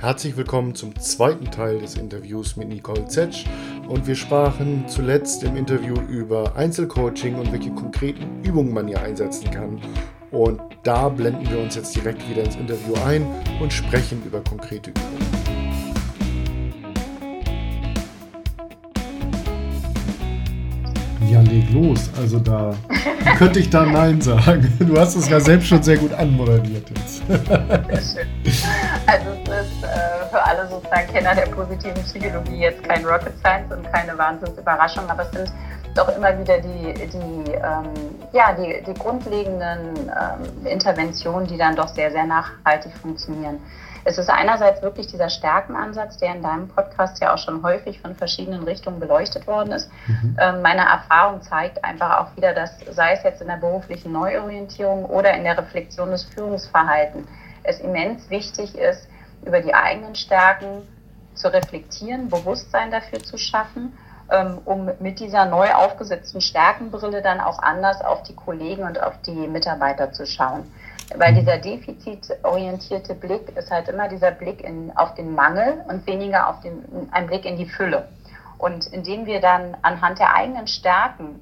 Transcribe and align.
Herzlich 0.00 0.34
willkommen 0.38 0.74
zum 0.74 0.98
zweiten 0.98 1.50
Teil 1.50 1.78
des 1.78 1.96
Interviews 1.96 2.56
mit 2.56 2.70
Nicole 2.70 3.06
Zetsch 3.06 3.44
und 3.86 4.06
wir 4.06 4.14
sprachen 4.14 4.84
zuletzt 4.88 5.42
im 5.42 5.56
Interview 5.56 5.94
über 6.08 6.56
Einzelcoaching 6.56 7.34
und 7.34 7.52
welche 7.52 7.70
konkreten 7.72 8.42
Übungen 8.42 8.72
man 8.72 8.88
hier 8.88 9.02
einsetzen 9.02 9.50
kann. 9.50 9.78
Und 10.30 10.58
da 10.84 11.10
blenden 11.10 11.50
wir 11.50 11.58
uns 11.58 11.74
jetzt 11.74 11.94
direkt 11.94 12.26
wieder 12.30 12.44
ins 12.44 12.56
Interview 12.56 12.94
ein 13.06 13.26
und 13.60 13.74
sprechen 13.74 14.22
über 14.24 14.40
konkrete 14.40 14.88
Übungen. 14.88 15.18
Ja, 21.30 21.42
leg 21.42 21.70
los. 21.74 22.08
Also 22.16 22.38
da 22.38 22.74
könnte 23.36 23.60
ich 23.60 23.68
da 23.68 23.84
Nein 23.84 24.18
sagen. 24.22 24.72
Du 24.78 24.98
hast 24.98 25.14
es 25.16 25.28
ja 25.28 25.38
selbst 25.40 25.68
schon 25.68 25.82
sehr 25.82 25.98
gut 25.98 26.14
anmoderiert 26.14 26.88
jetzt. 26.88 27.22
Sehr 27.28 28.24
schön. 28.24 28.28
Also 29.06 29.49
äh, 29.82 30.26
für 30.30 30.42
alle 30.42 30.68
sozusagen 30.68 31.12
Kenner 31.12 31.34
der 31.34 31.46
positiven 31.46 32.02
Psychologie 32.02 32.60
jetzt 32.60 32.82
kein 32.84 33.04
Rocket 33.04 33.38
Science 33.38 33.72
und 33.72 33.90
keine 33.92 34.16
Wahnsinnsüberraschung, 34.16 35.08
aber 35.08 35.22
es 35.22 35.30
sind 35.32 35.52
doch 35.94 36.14
immer 36.16 36.38
wieder 36.38 36.58
die, 36.58 36.94
die, 36.94 37.52
ähm, 37.52 37.92
ja, 38.32 38.52
die, 38.52 38.82
die 38.86 38.94
grundlegenden 38.94 40.08
ähm, 40.08 40.66
Interventionen, 40.66 41.46
die 41.46 41.56
dann 41.56 41.74
doch 41.74 41.88
sehr, 41.88 42.10
sehr 42.10 42.24
nachhaltig 42.24 42.92
funktionieren. 42.96 43.60
Es 44.04 44.16
ist 44.16 44.30
einerseits 44.30 44.80
wirklich 44.82 45.08
dieser 45.08 45.28
Stärkenansatz, 45.28 46.16
der 46.18 46.34
in 46.34 46.42
deinem 46.42 46.68
Podcast 46.68 47.20
ja 47.20 47.34
auch 47.34 47.38
schon 47.38 47.62
häufig 47.62 48.00
von 48.00 48.14
verschiedenen 48.14 48.62
Richtungen 48.62 48.98
beleuchtet 48.98 49.46
worden 49.46 49.72
ist. 49.72 49.90
Mhm. 50.06 50.36
Ähm, 50.40 50.62
meine 50.62 50.82
Erfahrung 50.82 51.42
zeigt 51.42 51.84
einfach 51.84 52.20
auch 52.20 52.36
wieder, 52.36 52.54
dass 52.54 52.78
sei 52.90 53.12
es 53.12 53.22
jetzt 53.22 53.42
in 53.42 53.48
der 53.48 53.56
beruflichen 53.56 54.12
Neuorientierung 54.12 55.04
oder 55.04 55.34
in 55.34 55.44
der 55.44 55.58
Reflexion 55.58 56.10
des 56.10 56.24
Führungsverhaltens, 56.24 57.26
es 57.62 57.80
immens 57.80 58.30
wichtig 58.30 58.74
ist, 58.78 59.06
über 59.44 59.60
die 59.60 59.74
eigenen 59.74 60.14
Stärken 60.14 60.86
zu 61.34 61.52
reflektieren, 61.52 62.28
Bewusstsein 62.28 62.90
dafür 62.90 63.20
zu 63.20 63.38
schaffen, 63.38 63.96
ähm, 64.30 64.58
um 64.64 64.90
mit 65.00 65.18
dieser 65.20 65.46
neu 65.46 65.72
aufgesetzten 65.72 66.40
Stärkenbrille 66.40 67.22
dann 67.22 67.40
auch 67.40 67.58
anders 67.60 68.00
auf 68.02 68.22
die 68.22 68.34
Kollegen 68.34 68.84
und 68.84 69.02
auf 69.02 69.14
die 69.22 69.48
Mitarbeiter 69.48 70.12
zu 70.12 70.26
schauen. 70.26 70.70
Weil 71.16 71.34
dieser 71.34 71.58
defizitorientierte 71.58 73.14
Blick 73.14 73.56
ist 73.56 73.70
halt 73.70 73.88
immer 73.88 74.08
dieser 74.08 74.30
Blick 74.30 74.62
in, 74.62 74.96
auf 74.96 75.14
den 75.14 75.34
Mangel 75.34 75.84
und 75.88 76.06
weniger 76.06 76.48
auf 76.48 76.60
den, 76.60 77.08
ein 77.10 77.26
Blick 77.26 77.44
in 77.44 77.56
die 77.56 77.66
Fülle. 77.66 78.08
Und 78.58 78.86
indem 78.88 79.26
wir 79.26 79.40
dann 79.40 79.76
anhand 79.82 80.20
der 80.20 80.34
eigenen 80.34 80.68
Stärken 80.68 81.40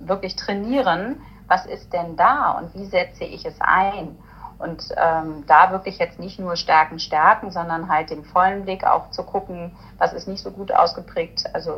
wirklich 0.00 0.34
trainieren, 0.34 1.20
was 1.46 1.66
ist 1.66 1.92
denn 1.92 2.16
da 2.16 2.52
und 2.52 2.74
wie 2.74 2.86
setze 2.86 3.24
ich 3.24 3.44
es 3.44 3.54
ein? 3.60 4.16
Und 4.60 4.84
ähm, 4.96 5.44
da 5.46 5.70
wirklich 5.70 5.98
jetzt 5.98 6.18
nicht 6.18 6.38
nur 6.38 6.54
Stärken 6.56 6.98
stärken, 6.98 7.50
sondern 7.50 7.88
halt 7.88 8.10
den 8.10 8.24
vollen 8.24 8.64
Blick 8.64 8.84
auch 8.84 9.10
zu 9.10 9.22
gucken, 9.22 9.72
was 9.98 10.12
ist 10.12 10.28
nicht 10.28 10.42
so 10.42 10.50
gut 10.50 10.70
ausgeprägt, 10.70 11.44
also 11.54 11.72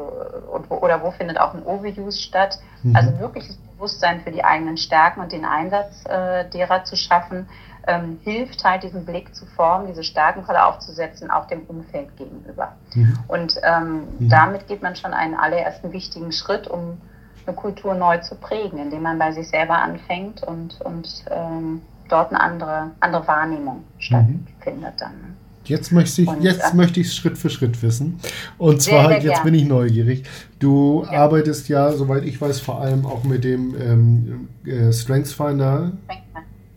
und 0.51 0.69
wo, 0.69 0.77
oder 0.77 1.01
wo 1.03 1.13
findet 1.13 1.39
auch 1.39 1.55
ein 1.55 1.63
Overuse 1.63 2.21
statt. 2.21 2.59
Mhm. 2.83 2.97
Also 2.97 3.19
wirkliches 3.21 3.57
Bewusstsein 3.57 4.21
für 4.23 4.33
die 4.33 4.45
eigenen 4.45 4.77
Stärken 4.77 5.21
und 5.21 5.31
den 5.31 5.45
Einsatz 5.45 6.05
äh, 6.07 6.49
derer 6.51 6.83
zu 6.83 6.97
schaffen, 6.97 7.49
ähm, 7.87 8.19
hilft 8.23 8.65
halt 8.65 8.83
diesen 8.83 9.05
Blick 9.05 9.35
zu 9.35 9.47
formen, 9.47 9.87
diese 9.87 10.05
Stärkenbrille 10.05 10.65
aufzusetzen, 10.65 11.31
auch 11.31 11.47
dem 11.47 11.63
Umfeld 11.63 12.17
gegenüber. 12.17 12.73
Mhm. 12.95 13.19
Und 13.29 13.61
ähm, 13.63 14.09
mhm. 14.19 14.29
damit 14.29 14.67
geht 14.67 14.83
man 14.83 14.97
schon 14.97 15.15
einen 15.15 15.35
allerersten 15.35 15.93
wichtigen 15.93 16.33
Schritt, 16.33 16.69
um 16.69 17.01
eine 17.47 17.57
Kultur 17.57 17.95
neu 17.95 18.19
zu 18.19 18.37
prägen, 18.37 18.79
indem 18.79 19.03
man 19.03 19.19
bei 19.19 19.33
sich 19.33 19.49
selber 19.49 19.79
anfängt 19.79 20.43
und, 20.43 20.81
und 20.81 21.25
ähm, 21.31 21.83
dort 22.13 22.31
eine 22.31 22.41
andere, 22.41 22.91
andere 23.01 23.27
Wahrnehmung 23.27 23.85
stattfindet 23.99 24.95
dann. 24.99 25.13
Ne? 25.13 25.35
Jetzt 25.65 25.93
möchte 25.93 26.23
ich 26.23 26.29
und, 26.29 26.43
jetzt 26.43 26.73
äh, 26.73 26.77
möchte 26.77 27.01
ich 27.01 27.13
Schritt 27.13 27.39
für 27.39 27.49
Schritt 27.49 27.83
wissen. 27.83 28.19
Und 28.59 28.83
zwar, 28.83 29.09
sehr, 29.09 29.21
sehr 29.21 29.31
jetzt 29.31 29.35
gern. 29.35 29.45
bin 29.45 29.55
ich 29.55 29.65
neugierig. 29.65 30.25
Du 30.59 31.05
ja. 31.05 31.21
arbeitest 31.21 31.69
ja, 31.69 31.93
soweit 31.93 32.25
ich 32.25 32.41
weiß, 32.41 32.61
vor 32.61 32.81
allem 32.81 33.07
auch 33.07 33.25
mit 33.25 33.45
dem 33.45 33.75
ähm, 33.81 34.49
äh, 34.67 34.93
StrengthsFinder. 34.93 35.93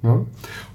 Ja? 0.04 0.22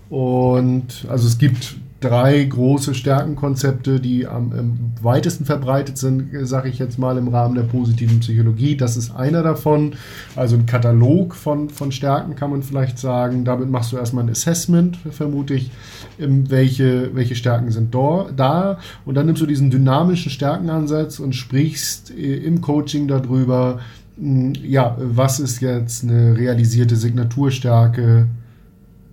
Und 0.08 1.06
also 1.08 1.28
es 1.28 1.38
gibt 1.38 1.76
drei 2.00 2.42
große 2.44 2.94
Stärkenkonzepte, 2.94 4.00
die 4.00 4.26
am, 4.26 4.52
am 4.52 4.78
weitesten 5.02 5.44
verbreitet 5.44 5.98
sind, 5.98 6.30
sage 6.46 6.70
ich 6.70 6.78
jetzt 6.78 6.98
mal 6.98 7.18
im 7.18 7.28
Rahmen 7.28 7.54
der 7.54 7.62
positiven 7.62 8.20
Psychologie. 8.20 8.76
Das 8.76 8.96
ist 8.96 9.14
einer 9.14 9.42
davon. 9.42 9.92
Also 10.34 10.56
ein 10.56 10.66
Katalog 10.66 11.34
von, 11.34 11.68
von 11.68 11.92
Stärken 11.92 12.36
kann 12.36 12.50
man 12.50 12.62
vielleicht 12.62 12.98
sagen. 12.98 13.44
Damit 13.44 13.70
machst 13.70 13.92
du 13.92 13.98
erstmal 13.98 14.24
ein 14.24 14.30
Assessment, 14.30 14.98
vermute 15.10 15.54
ich, 15.54 15.70
welche, 16.18 17.14
welche 17.14 17.34
Stärken 17.34 17.70
sind 17.70 17.94
da. 17.94 18.78
Und 19.04 19.14
dann 19.14 19.26
nimmst 19.26 19.42
du 19.42 19.46
diesen 19.46 19.70
dynamischen 19.70 20.30
Stärkenansatz 20.30 21.20
und 21.20 21.34
sprichst 21.34 22.10
äh, 22.10 22.36
im 22.36 22.60
Coaching 22.60 23.08
darüber, 23.08 23.80
ja, 24.16 24.96
was 24.98 25.40
ist 25.40 25.60
jetzt 25.60 26.04
eine 26.04 26.36
realisierte 26.36 26.96
Signaturstärke, 26.96 28.26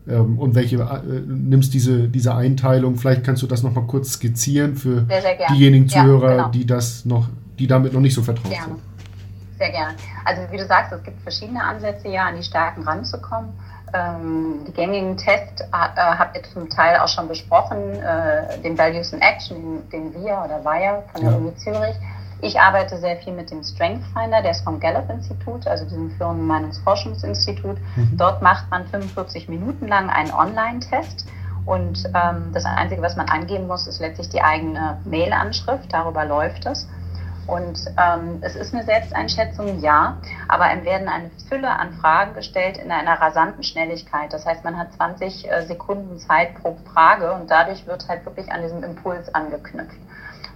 ähm, 0.09 0.39
und 0.39 0.55
welche 0.55 0.77
äh, 0.77 1.21
nimmst 1.27 1.73
diese, 1.73 2.07
diese 2.07 2.35
Einteilung. 2.35 2.95
Vielleicht 2.95 3.23
kannst 3.23 3.41
du 3.43 3.47
das 3.47 3.63
noch 3.63 3.73
mal 3.73 3.85
kurz 3.85 4.13
skizzieren 4.13 4.75
für 4.75 5.05
sehr, 5.05 5.21
sehr 5.21 5.37
diejenigen 5.53 5.87
Zuhörer, 5.87 6.29
ja, 6.29 6.35
genau. 6.37 6.49
die 6.49 6.65
das 6.65 7.05
noch, 7.05 7.27
die 7.59 7.67
damit 7.67 7.93
noch 7.93 8.01
nicht 8.01 8.13
so 8.13 8.23
vertraut 8.23 8.51
gerne. 8.51 8.65
sind. 8.65 8.79
Sehr 9.57 9.71
gerne. 9.71 9.93
Also 10.23 10.41
wie 10.51 10.57
du 10.57 10.65
sagst, 10.65 10.91
es 10.91 11.03
gibt 11.03 11.21
verschiedene 11.21 11.63
Ansätze, 11.63 12.09
ja, 12.09 12.27
an 12.27 12.35
die 12.35 12.43
Stärken 12.43 12.83
ranzukommen. 12.83 13.49
Ähm, 13.93 14.65
die 14.67 14.73
gängigen 14.73 15.15
Tests 15.17 15.61
äh, 15.61 15.65
habt 15.71 16.35
ihr 16.35 16.43
zum 16.43 16.69
Teil 16.69 16.99
auch 16.99 17.07
schon 17.07 17.27
besprochen, 17.27 17.77
äh, 17.77 18.59
den 18.61 18.77
Values 18.77 19.13
in 19.13 19.21
Action, 19.21 19.81
den, 19.91 20.11
den 20.11 20.21
wir 20.21 20.43
oder 20.45 20.63
WIRE 20.63 21.03
von 21.11 21.21
der 21.21 21.31
ja. 21.31 21.37
Uni 21.37 21.55
Zürich 21.55 21.95
ich 22.41 22.59
arbeite 22.59 22.97
sehr 22.97 23.17
viel 23.17 23.33
mit 23.33 23.49
dem 23.51 23.63
Strength 23.63 24.03
Finder, 24.13 24.41
der 24.41 24.51
ist 24.51 24.63
vom 24.63 24.79
Gallup-Institut, 24.79 25.67
also 25.67 25.85
diesem 25.85 26.11
Führenden 26.11 26.45
Meinungsforschungsinstitut. 26.45 27.77
Mhm. 27.95 28.17
Dort 28.17 28.41
macht 28.41 28.69
man 28.69 28.85
45 28.87 29.49
Minuten 29.49 29.87
lang 29.87 30.09
einen 30.09 30.31
Online-Test. 30.31 31.25
Und 31.65 32.05
ähm, 32.13 32.51
das 32.53 32.63
Einzige, 32.65 33.01
was 33.01 33.17
man 33.17 33.27
angeben 33.27 33.67
muss, 33.67 33.87
ist 33.87 33.99
letztlich 33.99 34.29
die 34.29 34.41
eigene 34.41 34.99
Mail-Anschrift. 35.03 35.91
Darüber 35.91 36.23
läuft 36.25 36.65
es. 36.65 36.87
Und 37.47 37.79
ähm, 37.97 38.39
es 38.41 38.55
ist 38.55 38.73
eine 38.73 38.83
Selbsteinschätzung, 38.83 39.79
ja, 39.79 40.17
aber 40.49 40.71
ihm 40.73 40.83
werden 40.83 41.07
eine 41.07 41.31
Fülle 41.47 41.69
an 41.69 41.93
Fragen 41.93 42.33
gestellt 42.33 42.77
in 42.77 42.91
einer 42.91 43.19
rasanten 43.21 43.63
Schnelligkeit. 43.63 44.33
Das 44.33 44.45
heißt, 44.45 44.65
man 44.65 44.77
hat 44.77 44.93
20 44.93 45.49
äh, 45.49 45.65
Sekunden 45.65 46.19
Zeit 46.19 46.55
pro 46.55 46.77
Frage 46.93 47.31
und 47.31 47.49
dadurch 47.49 47.87
wird 47.87 48.07
halt 48.09 48.25
wirklich 48.25 48.51
an 48.51 48.61
diesem 48.61 48.83
Impuls 48.83 49.33
angeknüpft. 49.33 49.95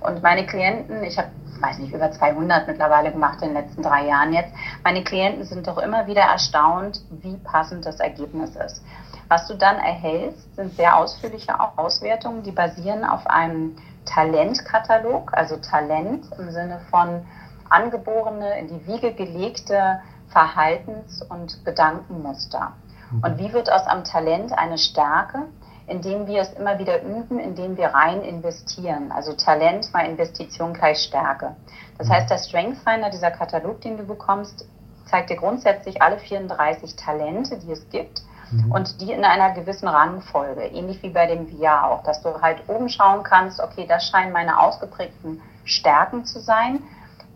Und 0.01 0.23
meine 0.23 0.45
Klienten, 0.45 1.03
ich 1.03 1.17
habe 1.17 1.29
weiß 1.61 1.77
nicht, 1.79 1.93
über 1.93 2.11
200 2.11 2.67
mittlerweile 2.67 3.11
gemacht 3.11 3.41
in 3.41 3.49
den 3.49 3.63
letzten 3.63 3.83
drei 3.83 4.07
Jahren 4.07 4.33
jetzt. 4.33 4.53
Meine 4.83 5.03
Klienten 5.03 5.45
sind 5.45 5.67
doch 5.67 5.77
immer 5.77 6.07
wieder 6.07 6.21
erstaunt, 6.21 7.01
wie 7.09 7.37
passend 7.37 7.85
das 7.85 7.99
Ergebnis 7.99 8.55
ist. 8.55 8.83
Was 9.29 9.47
du 9.47 9.55
dann 9.55 9.77
erhältst, 9.77 10.55
sind 10.55 10.75
sehr 10.75 10.97
ausführliche 10.97 11.53
Auswertungen, 11.77 12.43
die 12.43 12.51
basieren 12.51 13.05
auf 13.05 13.27
einem 13.27 13.77
Talentkatalog, 14.05 15.31
also 15.33 15.57
Talent 15.57 16.25
im 16.37 16.51
Sinne 16.51 16.81
von 16.89 17.25
angeborene, 17.69 18.59
in 18.59 18.67
die 18.67 18.87
Wiege 18.87 19.13
gelegte 19.13 20.01
Verhaltens- 20.29 21.21
und 21.21 21.63
Gedankenmuster. 21.63 22.73
Mhm. 23.11 23.23
Und 23.23 23.37
wie 23.37 23.53
wird 23.53 23.71
aus 23.71 23.85
einem 23.87 24.03
Talent 24.03 24.57
eine 24.57 24.77
Stärke? 24.77 25.43
Indem 25.91 26.25
wir 26.25 26.41
es 26.41 26.53
immer 26.53 26.79
wieder 26.79 27.03
üben, 27.03 27.37
indem 27.37 27.75
wir 27.75 27.87
rein 27.87 28.21
investieren. 28.21 29.11
Also 29.11 29.33
Talent 29.33 29.93
mal 29.93 30.05
Investition 30.05 30.73
gleich 30.73 30.99
Stärke. 30.99 31.55
Das 31.97 32.09
heißt, 32.09 32.29
der 32.29 32.37
Strength 32.37 32.79
Finder, 32.79 33.09
dieser 33.09 33.29
Katalog, 33.29 33.81
den 33.81 33.97
du 33.97 34.03
bekommst, 34.03 34.65
zeigt 35.05 35.29
dir 35.29 35.35
grundsätzlich 35.35 36.01
alle 36.01 36.17
34 36.17 36.95
Talente, 36.95 37.59
die 37.59 37.71
es 37.71 37.87
gibt 37.89 38.23
mhm. 38.51 38.71
und 38.71 39.01
die 39.01 39.11
in 39.11 39.25
einer 39.25 39.53
gewissen 39.53 39.87
Rangfolge, 39.87 40.61
ähnlich 40.61 41.03
wie 41.03 41.09
bei 41.09 41.27
dem 41.27 41.51
VIA 41.51 41.87
auch, 41.87 42.03
dass 42.03 42.23
du 42.23 42.41
halt 42.41 42.63
oben 42.67 42.87
schauen 42.87 43.23
kannst, 43.23 43.59
okay, 43.59 43.85
das 43.87 44.07
scheinen 44.07 44.31
meine 44.31 44.59
ausgeprägten 44.61 45.41
Stärken 45.65 46.23
zu 46.25 46.39
sein. 46.39 46.79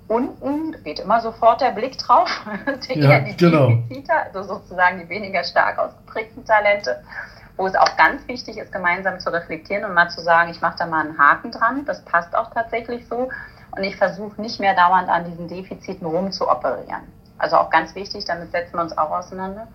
Unten 0.08 0.82
geht 0.84 1.00
immer 1.00 1.20
sofort 1.20 1.62
der 1.62 1.72
Blick 1.72 1.98
drauf, 1.98 2.30
die 2.88 3.00
ja, 3.00 3.20
die 3.20 3.36
genau. 3.36 3.68
Defizite, 3.68 4.14
also 4.14 4.44
sozusagen 4.44 5.00
die 5.00 5.10
weniger 5.10 5.44
stark 5.44 5.78
ausgeprägten 5.78 6.46
Talente 6.46 7.04
wo 7.58 7.68
es 7.68 7.76
auch 7.76 7.96
ganz 7.98 8.28
wichtig 8.28 8.58
ist, 8.58 8.72
gemeinsam 8.72 9.20
zu 9.20 9.32
reflektieren 9.32 9.86
und 9.86 9.94
mal 9.94 10.10
zu 10.10 10.22
sagen, 10.22 10.52
ich 10.52 10.62
mache 10.62 10.78
da 10.78 10.86
mal 10.86 11.06
einen 11.06 11.18
Haken 11.18 11.52
dran, 11.52 11.86
das 11.86 12.04
passt 12.04 12.36
auch 12.36 12.52
tatsächlich 12.52 13.08
so 13.08 13.30
und 13.76 13.84
ich 13.84 13.96
versuche 13.96 14.42
nicht 14.42 14.60
mehr 14.60 14.76
dauernd 14.76 15.10
an 15.10 15.26
diesen 15.26 15.48
Defiziten 15.48 16.06
rumzuoperieren. 16.06 17.04
Also 17.38 17.58
auch 17.58 17.70
ganz 17.70 17.96
wichtig, 17.96 18.26
damit 18.26 18.52
setzen 18.52 18.74
wir 18.74 18.82
uns 18.82 18.98
auch 18.98 19.12
auseinander. 19.12 19.68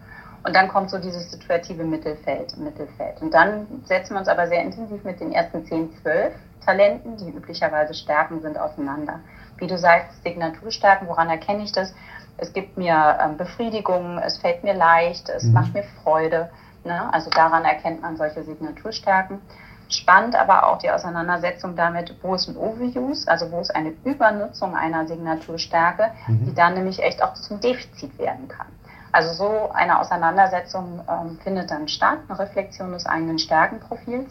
Und 0.43 0.56
dann 0.56 0.69
kommt 0.69 0.88
so 0.88 0.99
dieses 0.99 1.31
situative 1.31 1.85
Mittelfeld, 1.85 2.56
Mittelfeld. 2.56 3.21
Und 3.21 3.35
dann 3.35 3.67
setzen 3.85 4.15
wir 4.15 4.21
uns 4.21 4.29
aber 4.29 4.47
sehr 4.47 4.62
intensiv 4.62 5.05
mit 5.05 5.21
den 5.21 5.33
ersten 5.33 5.67
10, 5.67 5.93
12 6.03 6.35
Talenten, 6.65 7.17
die 7.19 7.29
üblicherweise 7.29 7.93
Stärken 7.93 8.41
sind, 8.41 8.59
auseinander. 8.59 9.21
Wie 9.59 9.67
du 9.67 9.76
sagst, 9.76 10.23
Signaturstärken, 10.23 11.09
woran 11.09 11.29
erkenne 11.29 11.62
ich 11.62 11.73
das? 11.73 11.94
Es 12.38 12.55
gibt 12.55 12.79
mir 12.79 13.19
ähm, 13.23 13.37
Befriedigung, 13.37 14.19
es 14.19 14.38
fällt 14.38 14.65
mir 14.65 14.73
leicht, 14.73 15.29
es 15.29 15.44
mhm. 15.44 15.53
macht 15.53 15.75
mir 15.75 15.85
Freude. 16.03 16.49
Ne? 16.85 17.12
Also 17.12 17.31
daran 17.31 17.65
erkennt 17.65 18.03
man 18.03 18.17
solche 18.17 18.43
Signaturstärken. 18.43 19.41
Spannend 19.88 20.37
aber 20.37 20.69
auch 20.69 20.79
die 20.79 20.91
Auseinandersetzung 20.91 21.75
damit, 21.75 22.15
wo 22.23 22.35
ist 22.37 22.49
ein 22.49 22.56
Overuse, 22.56 23.29
also 23.29 23.50
wo 23.50 23.61
ist 23.61 23.75
eine 23.75 23.93
Übernutzung 24.05 24.77
einer 24.77 25.06
Signaturstärke, 25.06 26.12
mhm. 26.29 26.47
die 26.47 26.55
dann 26.55 26.75
nämlich 26.75 27.03
echt 27.03 27.23
auch 27.23 27.35
zum 27.35 27.61
Defizit 27.61 28.17
werden 28.19 28.47
kann. 28.47 28.69
Also 29.12 29.32
so 29.32 29.71
eine 29.73 29.99
Auseinandersetzung 29.99 31.00
ähm, 31.09 31.38
findet 31.43 31.71
dann 31.73 31.88
statt, 31.88 32.19
eine 32.29 32.38
Reflexion 32.38 32.93
des 32.93 33.06
eigenen 33.06 33.41
Stärkenprofils 33.41 34.31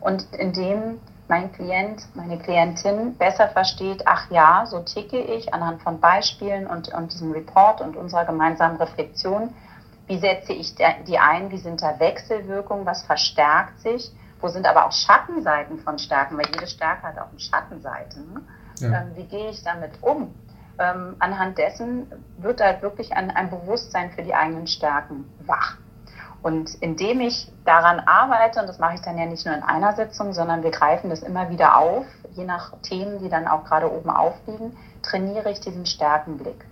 und 0.00 0.32
indem 0.32 1.00
mein 1.26 1.52
Klient, 1.52 2.02
meine 2.14 2.38
Klientin 2.38 3.16
besser 3.16 3.48
versteht, 3.48 4.02
ach 4.04 4.30
ja, 4.30 4.64
so 4.66 4.80
ticke 4.80 5.18
ich 5.18 5.54
anhand 5.54 5.80
von 5.82 6.00
Beispielen 6.00 6.66
und, 6.66 6.92
und 6.92 7.12
diesem 7.12 7.32
Report 7.32 7.80
und 7.80 7.96
unserer 7.96 8.24
gemeinsamen 8.24 8.76
Reflexion. 8.76 9.54
Wie 10.10 10.18
setze 10.18 10.52
ich 10.52 10.74
die 10.74 11.18
ein? 11.18 11.50
Wie 11.50 11.58
sind 11.58 11.82
da 11.82 11.98
Wechselwirkungen? 12.00 12.84
Was 12.84 13.02
verstärkt 13.02 13.80
sich? 13.80 14.10
Wo 14.40 14.48
sind 14.48 14.66
aber 14.66 14.86
auch 14.86 14.92
Schattenseiten 14.92 15.78
von 15.78 15.98
Stärken? 15.98 16.36
Weil 16.36 16.46
jede 16.46 16.66
Stärke 16.66 17.02
hat 17.04 17.18
auch 17.18 17.30
eine 17.30 17.40
Schattenseite. 17.40 18.20
Ne? 18.20 18.42
Ja. 18.80 19.02
Ähm, 19.02 19.12
wie 19.14 19.24
gehe 19.24 19.50
ich 19.50 19.62
damit 19.62 19.92
um? 20.02 20.34
ähm, 20.80 21.16
anhand 21.18 21.58
dessen 21.58 22.10
wird 22.38 22.60
halt 22.60 22.82
wirklich 22.82 23.12
ein, 23.12 23.30
ein 23.30 23.50
Bewusstsein 23.50 24.10
für 24.10 24.22
die 24.22 24.34
eigenen 24.34 24.66
Stärken 24.66 25.30
wach. 25.46 25.76
Und 26.42 26.74
indem 26.82 27.20
ich 27.20 27.52
daran 27.66 28.00
arbeite, 28.00 28.60
und 28.60 28.66
das 28.66 28.78
mache 28.78 28.94
ich 28.94 29.02
dann 29.02 29.18
ja 29.18 29.26
nicht 29.26 29.44
nur 29.44 29.54
in 29.54 29.62
einer 29.62 29.92
Sitzung, 29.92 30.32
sondern 30.32 30.62
wir 30.62 30.70
greifen 30.70 31.10
das 31.10 31.22
immer 31.22 31.50
wieder 31.50 31.76
auf, 31.76 32.06
je 32.32 32.44
nach 32.44 32.72
Themen, 32.80 33.18
die 33.18 33.28
dann 33.28 33.46
auch 33.46 33.64
gerade 33.64 33.92
oben 33.92 34.08
aufliegen, 34.08 34.74
trainiere 35.02 35.50
ich 35.50 35.60
diesen 35.60 35.84
Stärkenblick. 35.84 36.64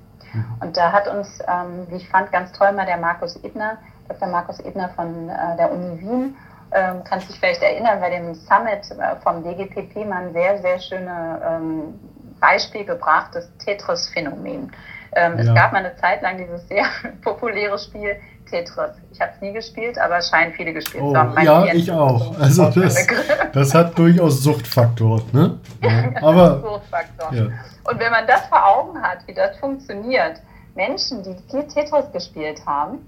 Und 0.60 0.76
da 0.76 0.92
hat 0.92 1.08
uns, 1.08 1.40
ähm, 1.46 1.86
wie 1.88 1.96
ich 1.96 2.08
fand, 2.08 2.30
ganz 2.32 2.52
toll 2.52 2.72
mal 2.72 2.86
der 2.86 2.96
Markus 2.96 3.36
Ebner, 3.42 3.78
Dr. 4.08 4.28
Markus 4.28 4.60
Ebner 4.60 4.88
von 4.90 5.28
äh, 5.28 5.56
der 5.56 5.70
Uni 5.72 6.00
Wien, 6.00 6.36
ähm, 6.72 7.02
kann 7.04 7.20
sich 7.20 7.38
vielleicht 7.38 7.62
erinnern, 7.62 8.00
bei 8.00 8.10
dem 8.10 8.34
Summit 8.34 8.90
äh, 8.90 9.16
vom 9.22 9.42
DGPP 9.42 10.06
mal 10.06 10.24
eine 10.24 10.32
sehr, 10.32 10.58
sehr 10.58 10.78
schöne 10.78 11.40
ähm, 11.44 12.00
Beispiel 12.40 12.84
gebracht, 12.84 13.30
das 13.34 13.50
Tetris-Phänomen. 13.58 14.72
Ähm, 15.12 15.38
ja. 15.38 15.44
Es 15.44 15.54
gab 15.54 15.72
mal 15.72 15.78
eine 15.78 15.96
Zeit 15.96 16.22
lang 16.22 16.36
dieses 16.36 16.66
sehr 16.68 16.84
populäre 17.22 17.78
Spiel 17.78 18.16
Tetris. 18.50 18.90
Ich 19.12 19.20
habe 19.20 19.32
es 19.34 19.40
nie 19.40 19.52
gespielt, 19.52 19.98
aber 19.98 20.18
es 20.18 20.28
scheinen 20.28 20.52
viele 20.52 20.72
gespielt 20.72 21.02
oh, 21.02 21.12
zu 21.12 21.18
haben. 21.18 21.42
ja, 21.42 21.66
ich 21.66 21.90
auch. 21.90 22.38
Also 22.38 22.70
das, 22.70 23.06
das 23.52 23.74
hat 23.74 23.98
durchaus 23.98 24.42
Suchtfaktor. 24.42 25.22
Ne? 25.32 25.58
Ja, 25.82 26.22
aber, 26.22 26.60
Suchtfaktor. 26.60 27.32
Ja. 27.32 27.44
Und 27.84 27.98
wenn 27.98 28.10
man 28.10 28.26
das 28.26 28.46
vor 28.46 28.64
Augen 28.66 29.00
hat, 29.02 29.18
wie 29.26 29.34
das 29.34 29.56
funktioniert, 29.58 30.40
Menschen, 30.74 31.22
die 31.22 31.36
viel 31.50 31.66
Tetris 31.66 32.10
gespielt 32.12 32.60
haben, 32.66 32.98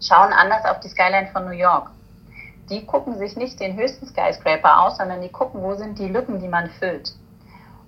schauen 0.00 0.32
anders 0.32 0.64
auf 0.64 0.80
die 0.80 0.88
Skyline 0.88 1.28
von 1.32 1.44
New 1.44 1.52
York. 1.52 1.90
Die 2.70 2.86
gucken 2.86 3.18
sich 3.18 3.36
nicht 3.36 3.60
den 3.60 3.76
höchsten 3.76 4.06
Skyscraper 4.06 4.82
aus, 4.82 4.96
sondern 4.96 5.20
die 5.20 5.28
gucken, 5.28 5.62
wo 5.62 5.74
sind 5.74 5.98
die 5.98 6.08
Lücken, 6.08 6.40
die 6.40 6.48
man 6.48 6.70
füllt. 6.70 7.14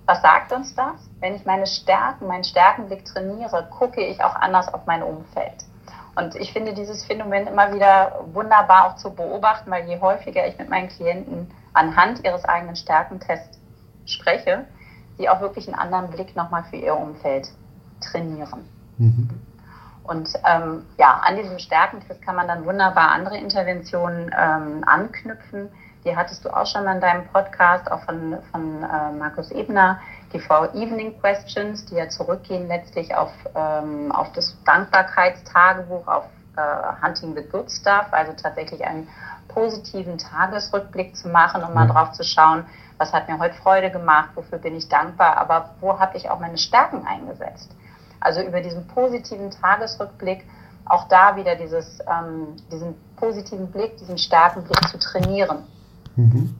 Was 0.05 0.21
sagt 0.21 0.53
uns 0.53 0.73
das? 0.73 0.95
Wenn 1.19 1.35
ich 1.35 1.45
meine 1.45 1.67
Stärken, 1.67 2.27
meinen 2.27 2.43
Stärkenblick 2.43 3.03
trainiere, 3.05 3.67
gucke 3.77 4.01
ich 4.01 4.23
auch 4.23 4.35
anders 4.35 4.73
auf 4.73 4.85
mein 4.85 5.03
Umfeld. 5.03 5.65
Und 6.17 6.35
ich 6.35 6.51
finde 6.51 6.73
dieses 6.73 7.05
Phänomen 7.05 7.45
immer 7.45 7.71
wieder 7.73 8.25
wunderbar 8.33 8.87
auch 8.87 8.95
zu 8.95 9.13
beobachten, 9.13 9.69
weil 9.69 9.87
je 9.87 9.99
häufiger 10.01 10.47
ich 10.47 10.57
mit 10.57 10.67
meinen 10.67 10.89
Klienten 10.89 11.51
anhand 11.73 12.25
ihres 12.25 12.43
eigenen 12.43 12.75
Stärkentests 12.75 13.59
spreche, 14.07 14.65
sie 15.19 15.29
auch 15.29 15.41
wirklich 15.41 15.67
einen 15.67 15.77
anderen 15.77 16.09
Blick 16.09 16.35
nochmal 16.35 16.63
für 16.63 16.77
ihr 16.77 16.97
Umfeld 16.97 17.49
trainieren. 18.01 18.67
Mhm. 18.97 19.29
Und 20.05 20.29
ähm, 20.43 20.85
ja, 20.97 21.21
an 21.23 21.35
diesem 21.35 21.59
Stärkentest 21.59 22.19
kann 22.23 22.35
man 22.35 22.47
dann 22.47 22.65
wunderbar 22.65 23.11
andere 23.11 23.37
Interventionen 23.37 24.31
ähm, 24.35 24.83
anknüpfen 24.87 25.69
die 26.07 26.15
hattest 26.15 26.45
du 26.45 26.49
auch 26.49 26.65
schon 26.65 26.85
mal 26.85 26.95
in 26.95 27.01
deinem 27.01 27.27
Podcast, 27.27 27.91
auch 27.91 27.99
von, 28.03 28.37
von 28.51 28.83
äh, 28.83 29.11
Markus 29.11 29.51
Ebner, 29.51 29.99
die 30.33 30.39
Four 30.39 30.73
Evening 30.73 31.19
Questions, 31.19 31.85
die 31.85 31.95
ja 31.95 32.09
zurückgehen 32.09 32.67
letztlich 32.67 33.15
auf, 33.15 33.31
ähm, 33.55 34.11
auf 34.11 34.31
das 34.33 34.57
Dankbarkeitstagebuch, 34.65 36.07
auf 36.07 36.25
äh, 36.57 37.05
Hunting 37.05 37.35
the 37.35 37.43
Good 37.43 37.71
Stuff, 37.71 38.07
also 38.11 38.33
tatsächlich 38.33 38.83
einen 38.85 39.07
positiven 39.47 40.17
Tagesrückblick 40.17 41.15
zu 41.15 41.29
machen 41.29 41.63
und 41.63 41.73
mal 41.73 41.85
mhm. 41.85 41.91
drauf 41.91 42.11
zu 42.11 42.23
schauen, 42.23 42.65
was 42.97 43.13
hat 43.13 43.27
mir 43.29 43.39
heute 43.39 43.55
Freude 43.55 43.91
gemacht, 43.91 44.29
wofür 44.35 44.57
bin 44.57 44.75
ich 44.75 44.89
dankbar, 44.89 45.37
aber 45.37 45.75
wo 45.79 45.99
habe 45.99 46.17
ich 46.17 46.29
auch 46.29 46.39
meine 46.39 46.57
Stärken 46.57 47.05
eingesetzt. 47.05 47.71
Also 48.19 48.41
über 48.41 48.61
diesen 48.61 48.87
positiven 48.87 49.51
Tagesrückblick 49.51 50.43
auch 50.85 51.07
da 51.07 51.35
wieder 51.35 51.55
dieses, 51.55 51.99
ähm, 52.07 52.55
diesen 52.71 52.95
positiven 53.17 53.71
Blick, 53.71 53.97
diesen 53.97 54.17
starken 54.17 54.63
Blick 54.63 54.87
zu 54.89 54.97
trainieren. 54.97 55.63
Mhm. 56.15 56.55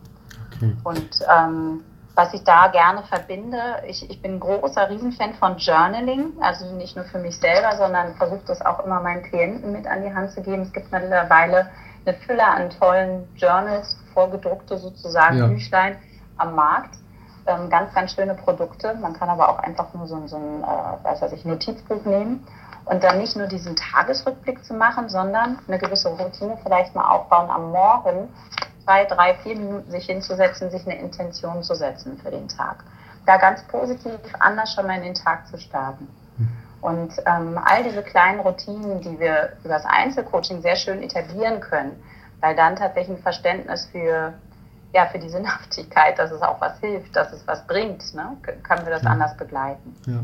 Okay. 0.55 0.75
Und 0.83 1.19
ähm, 1.33 1.83
was 2.17 2.33
ich 2.33 2.43
da 2.43 2.67
gerne 2.69 3.03
verbinde, 3.03 3.83
ich, 3.85 4.09
ich 4.09 4.19
bin 4.23 4.39
großer 4.39 4.89
Riesenfan 4.89 5.35
von 5.35 5.57
Journaling, 5.57 6.33
also 6.41 6.65
nicht 6.73 6.95
nur 6.95 7.05
für 7.05 7.19
mich 7.19 7.37
selber, 7.39 7.77
sondern 7.77 8.15
versuche 8.15 8.41
das 8.47 8.65
auch 8.65 8.83
immer 8.83 8.99
meinen 9.01 9.21
Klienten 9.21 9.71
mit 9.71 9.85
an 9.85 10.01
die 10.01 10.11
Hand 10.11 10.31
zu 10.31 10.41
geben. 10.41 10.63
Es 10.63 10.73
gibt 10.73 10.91
mittlerweile 10.91 11.69
eine 12.03 12.17
Fülle 12.17 12.43
an 12.43 12.71
tollen 12.71 13.27
Journals, 13.35 13.99
vorgedruckte 14.15 14.79
sozusagen 14.79 15.37
ja. 15.37 15.45
Büchlein 15.45 15.97
am 16.37 16.55
Markt. 16.55 16.95
Ähm, 17.45 17.69
ganz, 17.69 17.93
ganz 17.93 18.13
schöne 18.13 18.33
Produkte. 18.33 18.95
Man 18.95 19.13
kann 19.13 19.29
aber 19.29 19.49
auch 19.49 19.59
einfach 19.59 19.93
nur 19.93 20.07
so, 20.07 20.25
so 20.25 20.37
ein 20.37 20.63
äh, 20.63 21.03
weiß 21.03 21.21
was 21.21 21.31
ich, 21.33 21.45
Notizbuch 21.45 22.03
nehmen 22.03 22.47
und 22.85 23.03
dann 23.03 23.19
nicht 23.19 23.35
nur 23.35 23.45
diesen 23.45 23.75
Tagesrückblick 23.75 24.65
zu 24.65 24.73
machen, 24.73 25.07
sondern 25.07 25.59
eine 25.67 25.77
gewisse 25.77 26.09
Routine 26.09 26.57
vielleicht 26.63 26.95
mal 26.95 27.07
aufbauen 27.11 27.51
am 27.51 27.71
Morgen 27.71 28.29
zwei, 28.87 29.03
drei, 29.03 29.35
vier 29.43 29.57
Minuten 29.57 29.91
sich 29.91 30.05
hinzusetzen, 30.05 30.71
sich 30.71 30.85
eine 30.87 30.97
Intention 30.97 31.61
zu 31.61 31.75
setzen 31.75 32.17
für 32.23 32.31
den 32.31 32.47
Tag. 32.47 32.77
Da 33.25 33.35
ganz 33.35 33.61
positiv 33.63 34.17
anders 34.39 34.73
schon 34.73 34.87
mal 34.87 34.95
in 34.95 35.03
den 35.03 35.13
Tag 35.13 35.45
zu 35.47 35.57
starten. 35.57 36.07
Und 36.79 37.11
ähm, 37.25 37.59
all 37.65 37.83
diese 37.83 38.01
kleinen 38.01 38.39
Routinen, 38.39 39.01
die 39.01 39.19
wir 39.19 39.53
über 39.63 39.73
das 39.73 39.85
Einzelcoaching 39.85 40.61
sehr 40.61 40.77
schön 40.77 41.03
etablieren 41.03 41.59
können, 41.59 42.01
weil 42.39 42.55
dann 42.55 42.77
tatsächlich 42.77 43.17
ein 43.17 43.21
Verständnis 43.21 43.89
für 43.91 44.33
ja, 44.97 45.05
für 45.05 45.19
die 45.19 45.29
Sinnhaftigkeit, 45.29 46.17
dass 46.17 46.31
es 46.31 46.41
auch 46.41 46.59
was 46.59 46.79
hilft, 46.79 47.15
dass 47.15 47.31
es 47.31 47.45
was 47.45 47.67
bringt, 47.67 48.15
ne? 48.15 48.35
können 48.63 48.83
wir 48.83 48.91
das 48.91 49.03
ja. 49.03 49.11
anders 49.11 49.37
begleiten. 49.37 49.95
Ja, 50.07 50.21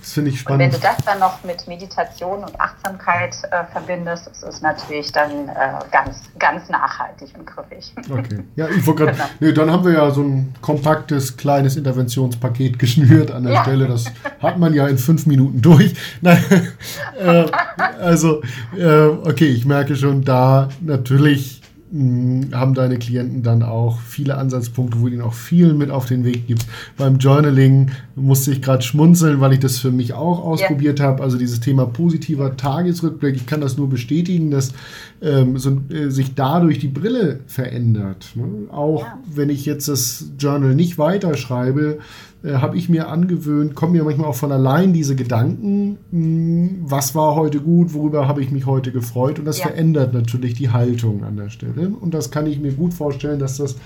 das 0.00 0.12
finde 0.12 0.30
ich 0.30 0.40
spannend. 0.40 0.62
Und 0.62 0.72
wenn 0.72 0.80
du 0.80 0.86
das 0.86 0.96
dann 1.04 1.18
noch 1.18 1.44
mit 1.44 1.68
Meditation 1.68 2.42
und 2.42 2.58
Achtsamkeit 2.58 3.36
äh, 3.50 3.64
verbindest, 3.70 4.28
ist 4.28 4.42
es 4.42 4.62
natürlich 4.62 5.12
dann 5.12 5.50
äh, 5.50 5.52
ganz, 5.92 6.22
ganz 6.38 6.70
nachhaltig 6.70 7.34
und 7.38 7.46
griffig. 7.46 7.94
Okay, 8.10 8.44
ja, 8.56 8.66
ich 8.68 8.86
wollte 8.86 9.04
gerade, 9.04 9.16
genau. 9.18 9.28
nee, 9.40 9.52
dann 9.52 9.70
haben 9.70 9.84
wir 9.84 9.92
ja 9.92 10.10
so 10.10 10.22
ein 10.22 10.54
kompaktes, 10.62 11.36
kleines 11.36 11.76
Interventionspaket 11.76 12.78
geschnürt 12.78 13.30
an 13.30 13.44
der 13.44 13.52
ja. 13.52 13.62
Stelle. 13.62 13.88
Das 13.88 14.06
hat 14.40 14.58
man 14.58 14.72
ja 14.72 14.88
in 14.88 14.96
fünf 14.96 15.26
Minuten 15.26 15.60
durch. 15.60 15.94
Nein, 16.22 16.42
äh, 17.20 17.44
also, 18.00 18.40
äh, 18.74 19.04
okay, 19.04 19.48
ich 19.48 19.66
merke 19.66 19.96
schon 19.96 20.24
da 20.24 20.70
natürlich 20.80 21.60
haben 22.52 22.74
deine 22.74 22.98
Klienten 22.98 23.44
dann 23.44 23.62
auch 23.62 24.00
viele 24.00 24.36
Ansatzpunkte, 24.36 25.00
wo 25.00 25.06
du 25.06 25.12
ihnen 25.12 25.22
auch 25.22 25.32
viel 25.32 25.74
mit 25.74 25.90
auf 25.90 26.06
den 26.06 26.24
Weg 26.24 26.48
gibst. 26.48 26.66
Beim 26.96 27.18
Journaling 27.18 27.92
musste 28.16 28.50
ich 28.50 28.62
gerade 28.62 28.82
schmunzeln, 28.82 29.40
weil 29.40 29.52
ich 29.52 29.60
das 29.60 29.78
für 29.78 29.92
mich 29.92 30.12
auch 30.12 30.42
ausprobiert 30.42 30.98
yeah. 30.98 31.08
habe. 31.08 31.22
Also 31.22 31.38
dieses 31.38 31.60
Thema 31.60 31.86
positiver 31.86 32.56
Tagesrückblick, 32.56 33.36
ich 33.36 33.46
kann 33.46 33.60
das 33.60 33.76
nur 33.76 33.88
bestätigen, 33.88 34.50
dass 34.50 34.72
ähm, 35.22 35.56
so, 35.56 35.80
äh, 35.88 36.10
sich 36.10 36.34
dadurch 36.34 36.80
die 36.80 36.88
Brille 36.88 37.40
verändert. 37.46 38.32
Ne? 38.34 38.68
Auch 38.72 39.02
ja. 39.02 39.18
wenn 39.32 39.48
ich 39.48 39.64
jetzt 39.64 39.86
das 39.86 40.30
Journal 40.36 40.74
nicht 40.74 40.98
weiterschreibe, 40.98 41.98
äh, 42.44 42.54
habe 42.54 42.76
ich 42.76 42.88
mir 42.88 43.08
angewöhnt, 43.08 43.74
kommen 43.74 43.92
mir 43.92 44.04
manchmal 44.04 44.28
auch 44.28 44.34
von 44.34 44.52
allein 44.52 44.92
diese 44.92 45.16
Gedanken, 45.16 45.98
mh, 46.10 46.20
hm, 46.20 46.78
was 46.82 47.14
war 47.14 47.34
heute 47.34 47.60
gut, 47.60 47.94
worüber 47.94 48.28
habe 48.28 48.42
ich 48.42 48.50
mich 48.50 48.66
heute 48.66 48.92
gefreut 48.92 49.38
und 49.38 49.46
das 49.46 49.58
ja. 49.58 49.68
verändert 49.68 50.12
natürlich 50.12 50.54
die 50.54 50.70
Haltung 50.70 51.24
an 51.24 51.36
der 51.36 51.48
Stelle 51.48 51.88
und 51.88 52.12
das 52.12 52.30
kann 52.30 52.46
ich 52.46 52.60
mir 52.60 52.72
gut 52.72 52.92
vorstellen, 52.92 53.38
dass 53.38 53.56
das 53.56 53.76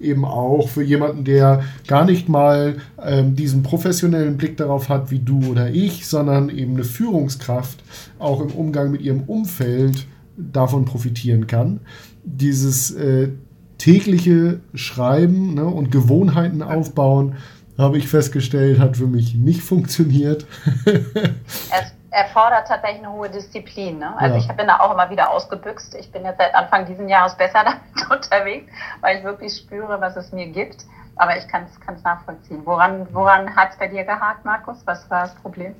eben 0.00 0.24
auch 0.24 0.68
für 0.68 0.82
jemanden, 0.82 1.24
der 1.24 1.62
gar 1.86 2.04
nicht 2.04 2.28
mal 2.28 2.76
ähm, 3.02 3.34
diesen 3.34 3.62
professionellen 3.62 4.36
Blick 4.36 4.56
darauf 4.56 4.88
hat 4.88 5.10
wie 5.10 5.18
du 5.18 5.40
oder 5.50 5.70
ich, 5.70 6.06
sondern 6.06 6.48
eben 6.48 6.74
eine 6.74 6.84
Führungskraft 6.84 7.82
auch 8.18 8.40
im 8.40 8.48
Umgang 8.48 8.90
mit 8.90 9.02
ihrem 9.02 9.22
Umfeld 9.22 10.06
davon 10.36 10.84
profitieren 10.84 11.46
kann. 11.46 11.80
Dieses 12.24 12.90
äh, 12.92 13.30
tägliche 13.78 14.60
Schreiben 14.74 15.54
ne, 15.54 15.64
und 15.64 15.90
Gewohnheiten 15.90 16.62
aufbauen, 16.62 17.34
habe 17.78 17.98
ich 17.98 18.08
festgestellt, 18.08 18.78
hat 18.78 18.96
für 18.96 19.06
mich 19.06 19.34
nicht 19.34 19.62
funktioniert. 19.62 20.46
es 20.86 21.92
erfordert 22.10 22.66
tatsächlich 22.66 23.04
eine 23.04 23.12
hohe 23.12 23.28
Disziplin. 23.28 23.98
Ne? 23.98 24.18
Also 24.18 24.36
ja. 24.36 24.40
ich 24.40 24.48
bin 24.56 24.66
da 24.66 24.80
auch 24.80 24.92
immer 24.92 25.10
wieder 25.10 25.30
ausgebüxt. 25.30 25.94
Ich 26.00 26.10
bin 26.10 26.24
jetzt 26.24 26.38
seit 26.38 26.54
Anfang 26.54 26.86
dieses 26.86 27.08
Jahres 27.08 27.36
besser 27.36 27.64
damit 27.64 28.10
unterwegs, 28.10 28.72
weil 29.00 29.18
ich 29.18 29.24
wirklich 29.24 29.56
spüre, 29.56 30.00
was 30.00 30.16
es 30.16 30.32
mir 30.32 30.46
gibt. 30.46 30.84
Aber 31.16 31.36
ich 31.36 31.48
kann 31.48 31.64
es 31.64 32.02
nachvollziehen. 32.02 32.60
Woran, 32.64 33.06
woran 33.12 33.54
hat 33.56 33.70
es 33.72 33.78
bei 33.78 33.88
dir 33.88 34.04
gehakt, 34.04 34.44
Markus? 34.44 34.78
Was 34.84 35.08
war 35.10 35.22
das 35.22 35.34
Problem? 35.36 35.74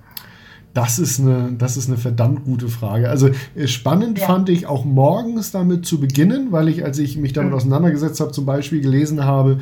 Das 0.73 0.99
ist 0.99 1.21
eine, 1.21 1.53
das 1.53 1.79
ist 1.79 1.89
eine 1.89 1.97
verdammt 1.97 2.45
gute 2.45 2.69
Frage. 2.69 3.09
Also 3.09 3.31
äh, 3.55 3.67
spannend 3.67 4.19
ja. 4.19 4.27
fand 4.27 4.51
ich 4.51 4.67
auch 4.67 4.85
morgens 4.85 5.51
damit 5.51 5.87
zu 5.87 6.01
beginnen, 6.01 6.53
weil 6.53 6.69
ich, 6.69 6.85
als 6.85 6.99
ich 6.99 7.17
mich 7.17 7.33
damit 7.33 7.53
mhm. 7.53 7.57
auseinandergesetzt 7.57 8.21
habe, 8.21 8.33
zum 8.33 8.45
Beispiel 8.45 8.83
gelesen 8.83 9.25
habe, 9.25 9.61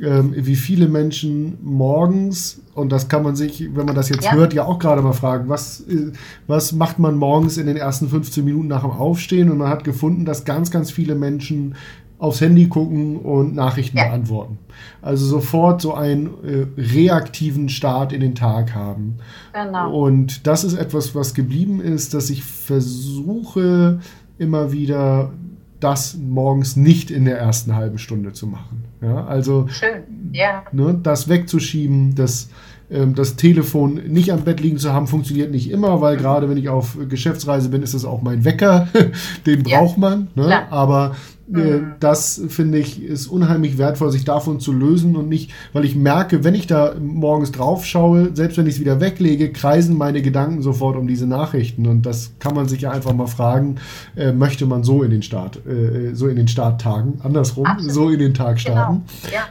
ähm, 0.00 0.34
wie 0.36 0.56
viele 0.56 0.88
Menschen 0.88 1.58
morgens, 1.62 2.60
und 2.74 2.90
das 2.90 3.08
kann 3.08 3.22
man 3.22 3.36
sich, 3.36 3.68
wenn 3.74 3.86
man 3.86 3.94
das 3.94 4.08
jetzt 4.08 4.24
ja. 4.24 4.32
hört, 4.32 4.52
ja 4.52 4.64
auch 4.64 4.78
gerade 4.78 5.02
mal 5.02 5.12
fragen, 5.12 5.48
was, 5.48 5.80
äh, 5.80 6.12
was 6.46 6.72
macht 6.72 6.98
man 6.98 7.16
morgens 7.16 7.56
in 7.56 7.66
den 7.66 7.76
ersten 7.76 8.08
15 8.08 8.44
Minuten 8.44 8.68
nach 8.68 8.82
dem 8.82 8.90
Aufstehen? 8.90 9.50
Und 9.50 9.58
man 9.58 9.68
hat 9.68 9.84
gefunden, 9.84 10.24
dass 10.24 10.44
ganz, 10.44 10.70
ganz 10.70 10.90
viele 10.90 11.14
Menschen 11.14 11.74
aufs 12.18 12.40
Handy 12.40 12.68
gucken 12.68 13.18
und 13.18 13.54
Nachrichten 13.54 13.98
ja. 13.98 14.08
beantworten. 14.08 14.58
Also 15.02 15.26
sofort 15.26 15.80
so 15.80 15.94
einen 15.94 16.26
äh, 16.44 16.66
reaktiven 16.80 17.68
Start 17.68 18.12
in 18.12 18.20
den 18.20 18.34
Tag 18.34 18.74
haben. 18.74 19.18
Genau. 19.52 19.92
Und 19.94 20.46
das 20.46 20.64
ist 20.64 20.74
etwas, 20.74 21.14
was 21.14 21.34
geblieben 21.34 21.80
ist, 21.80 22.14
dass 22.14 22.30
ich 22.30 22.44
versuche 22.44 24.00
immer 24.38 24.72
wieder 24.72 25.32
das 25.80 26.16
morgens 26.16 26.76
nicht 26.76 27.10
in 27.10 27.26
der 27.26 27.38
ersten 27.38 27.74
halben 27.74 27.98
Stunde 27.98 28.32
zu 28.32 28.46
machen. 28.46 28.84
Ja, 29.04 29.26
also 29.26 29.68
Schön. 29.68 30.04
Ja. 30.32 30.64
Ne, 30.72 30.98
das 31.02 31.28
wegzuschieben, 31.28 32.14
das 32.14 32.48
das 32.88 33.36
Telefon 33.36 33.94
nicht 34.08 34.32
am 34.32 34.42
Bett 34.42 34.60
liegen 34.60 34.78
zu 34.78 34.92
haben, 34.92 35.06
funktioniert 35.06 35.50
nicht 35.50 35.70
immer, 35.70 36.00
weil 36.00 36.16
gerade 36.16 36.48
wenn 36.48 36.58
ich 36.58 36.68
auf 36.68 36.98
Geschäftsreise 37.08 37.70
bin, 37.70 37.82
ist 37.82 37.94
es 37.94 38.04
auch 38.04 38.22
mein 38.22 38.44
Wecker. 38.44 38.88
Den 39.46 39.62
braucht 39.62 39.98
man. 39.98 40.28
Ne? 40.34 40.70
Aber 40.70 41.16
äh, 41.52 41.58
mhm. 41.58 41.94
das 42.00 42.40
finde 42.48 42.78
ich 42.78 43.02
ist 43.02 43.26
unheimlich 43.26 43.76
wertvoll, 43.76 44.10
sich 44.10 44.24
davon 44.24 44.60
zu 44.60 44.72
lösen 44.72 45.14
und 45.14 45.28
nicht, 45.28 45.52
weil 45.72 45.84
ich 45.84 45.94
merke, 45.94 46.42
wenn 46.42 46.54
ich 46.54 46.66
da 46.66 46.94
morgens 46.98 47.52
drauf 47.52 47.84
schaue, 47.84 48.34
selbst 48.34 48.56
wenn 48.56 48.66
ich 48.66 48.76
es 48.76 48.80
wieder 48.80 49.00
weglege, 49.00 49.52
kreisen 49.52 49.98
meine 49.98 50.22
Gedanken 50.22 50.62
sofort 50.62 50.96
um 50.96 51.06
diese 51.06 51.26
Nachrichten 51.26 51.86
und 51.86 52.06
das 52.06 52.32
kann 52.38 52.54
man 52.54 52.66
sich 52.66 52.82
ja 52.82 52.92
einfach 52.92 53.12
mal 53.12 53.26
fragen, 53.26 53.76
äh, 54.16 54.32
möchte 54.32 54.64
man 54.64 54.84
so 54.84 55.02
in 55.02 55.10
den 55.10 55.22
Start, 55.22 55.60
äh, 55.66 56.14
so 56.14 56.28
in 56.28 56.36
den 56.36 56.48
Starttagen, 56.48 57.20
andersrum, 57.22 57.66
Absolut. 57.66 57.92
so 57.92 58.08
in 58.08 58.18
den 58.20 58.32
Tag 58.32 58.56
genau. 58.56 58.72
starten. 58.72 59.02
Genau. 59.22 59.34
Ja. 59.34 59.48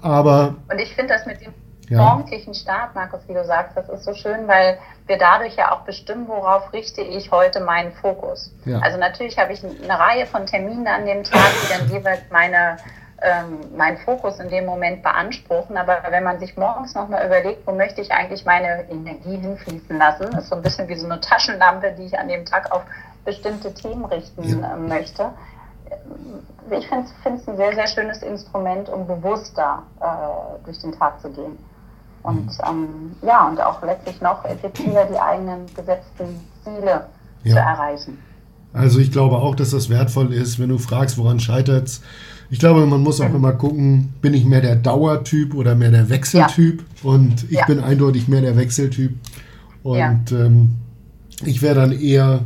Aber 0.00 0.56
und 0.70 0.78
ich 0.80 0.94
finde 0.94 1.14
das 1.14 1.26
mit 1.26 1.40
dem 1.40 1.52
ja. 1.92 2.02
morgendlichen 2.02 2.54
Start, 2.54 2.94
Markus, 2.94 3.20
wie 3.28 3.34
du 3.34 3.44
sagst, 3.44 3.76
das 3.76 3.88
ist 3.88 4.04
so 4.04 4.14
schön, 4.14 4.48
weil 4.48 4.78
wir 5.06 5.18
dadurch 5.18 5.56
ja 5.56 5.72
auch 5.72 5.80
bestimmen, 5.80 6.28
worauf 6.28 6.72
richte 6.72 7.00
ich 7.00 7.30
heute 7.30 7.60
meinen 7.60 7.92
Fokus. 7.92 8.52
Ja. 8.64 8.78
Also 8.80 8.98
natürlich 8.98 9.38
habe 9.38 9.52
ich 9.52 9.62
eine 9.64 9.98
Reihe 9.98 10.26
von 10.26 10.46
Terminen 10.46 10.86
an 10.86 11.06
dem 11.06 11.24
Tag, 11.24 11.50
die 11.62 11.78
dann 11.78 11.88
jeweils 11.90 12.22
meine 12.30 12.76
ähm, 13.22 13.76
meinen 13.76 13.98
Fokus 13.98 14.40
in 14.40 14.48
dem 14.48 14.66
Moment 14.66 15.02
beanspruchen. 15.02 15.76
Aber 15.76 15.98
wenn 16.10 16.24
man 16.24 16.40
sich 16.40 16.56
morgens 16.56 16.94
nochmal 16.94 17.24
überlegt, 17.24 17.66
wo 17.66 17.72
möchte 17.72 18.00
ich 18.00 18.10
eigentlich 18.10 18.44
meine 18.44 18.88
Energie 18.90 19.36
hinfließen 19.36 19.96
lassen, 19.96 20.24
ist 20.36 20.48
so 20.48 20.56
ein 20.56 20.62
bisschen 20.62 20.88
wie 20.88 20.96
so 20.96 21.06
eine 21.06 21.20
Taschenlampe, 21.20 21.92
die 21.92 22.06
ich 22.06 22.18
an 22.18 22.28
dem 22.28 22.44
Tag 22.44 22.72
auf 22.72 22.82
bestimmte 23.24 23.72
Themen 23.72 24.04
richten 24.04 24.60
ja. 24.60 24.74
äh, 24.74 24.76
möchte. 24.76 25.30
Ich 26.70 26.88
finde 26.88 27.06
es 27.36 27.48
ein 27.48 27.56
sehr, 27.56 27.74
sehr 27.74 27.86
schönes 27.86 28.22
Instrument, 28.22 28.88
um 28.88 29.06
bewusster 29.06 29.82
äh, 30.00 30.64
durch 30.64 30.80
den 30.80 30.92
Tag 30.92 31.20
zu 31.20 31.30
gehen. 31.30 31.58
Und 32.22 32.46
mhm. 32.46 32.50
ähm, 32.68 32.86
ja, 33.22 33.48
und 33.48 33.60
auch 33.60 33.82
letztlich 33.82 34.20
noch 34.20 34.44
effektiver 34.44 35.06
die 35.10 35.18
eigenen 35.18 35.66
gesetzten 35.74 36.40
Ziele 36.62 37.06
ja. 37.44 37.54
zu 37.54 37.58
erreichen. 37.58 38.18
Also 38.72 39.00
ich 39.00 39.12
glaube 39.12 39.36
auch, 39.36 39.54
dass 39.54 39.70
das 39.70 39.90
wertvoll 39.90 40.32
ist, 40.32 40.58
wenn 40.58 40.70
du 40.70 40.78
fragst, 40.78 41.18
woran 41.18 41.40
scheitert 41.40 41.88
es. 41.88 42.02
Ich 42.48 42.58
glaube, 42.58 42.86
man 42.86 43.02
muss 43.02 43.20
auch 43.20 43.28
mhm. 43.28 43.36
immer 43.36 43.52
gucken, 43.52 44.14
bin 44.20 44.34
ich 44.34 44.44
mehr 44.44 44.60
der 44.60 44.76
Dauertyp 44.76 45.54
oder 45.54 45.74
mehr 45.74 45.90
der 45.90 46.08
Wechseltyp? 46.08 46.84
Ja. 47.02 47.10
Und 47.10 47.44
ich 47.44 47.58
ja. 47.58 47.66
bin 47.66 47.80
eindeutig 47.80 48.28
mehr 48.28 48.40
der 48.40 48.56
Wechseltyp. 48.56 49.18
Und 49.82 50.32
ähm, 50.32 50.76
ich 51.44 51.60
wäre 51.62 51.74
dann 51.74 51.92
eher 51.92 52.40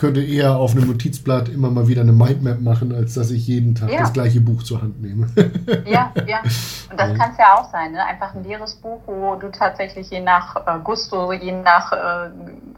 könnte 0.00 0.22
eher 0.22 0.56
auf 0.56 0.72
einem 0.72 0.86
Notizblatt 0.86 1.50
immer 1.50 1.70
mal 1.70 1.86
wieder 1.86 2.00
eine 2.00 2.12
Mindmap 2.12 2.60
machen, 2.60 2.94
als 2.94 3.14
dass 3.14 3.30
ich 3.30 3.46
jeden 3.46 3.74
Tag 3.74 3.92
ja. 3.92 4.00
das 4.00 4.14
gleiche 4.14 4.40
Buch 4.40 4.62
zur 4.62 4.80
Hand 4.80 5.02
nehme. 5.02 5.26
ja, 5.84 6.10
ja. 6.26 6.40
Und 6.90 6.98
das 6.98 7.10
ja. 7.10 7.16
kann 7.16 7.30
es 7.32 7.38
ja 7.38 7.54
auch 7.54 7.70
sein, 7.70 7.92
ne? 7.92 8.04
Einfach 8.04 8.34
ein 8.34 8.42
leeres 8.42 8.74
Buch, 8.76 9.00
wo 9.06 9.36
du 9.36 9.50
tatsächlich 9.50 10.10
je 10.10 10.20
nach 10.20 10.56
äh, 10.56 10.80
Gusto, 10.82 11.32
je 11.32 11.52
nach, 11.52 11.92
äh, 11.92 12.30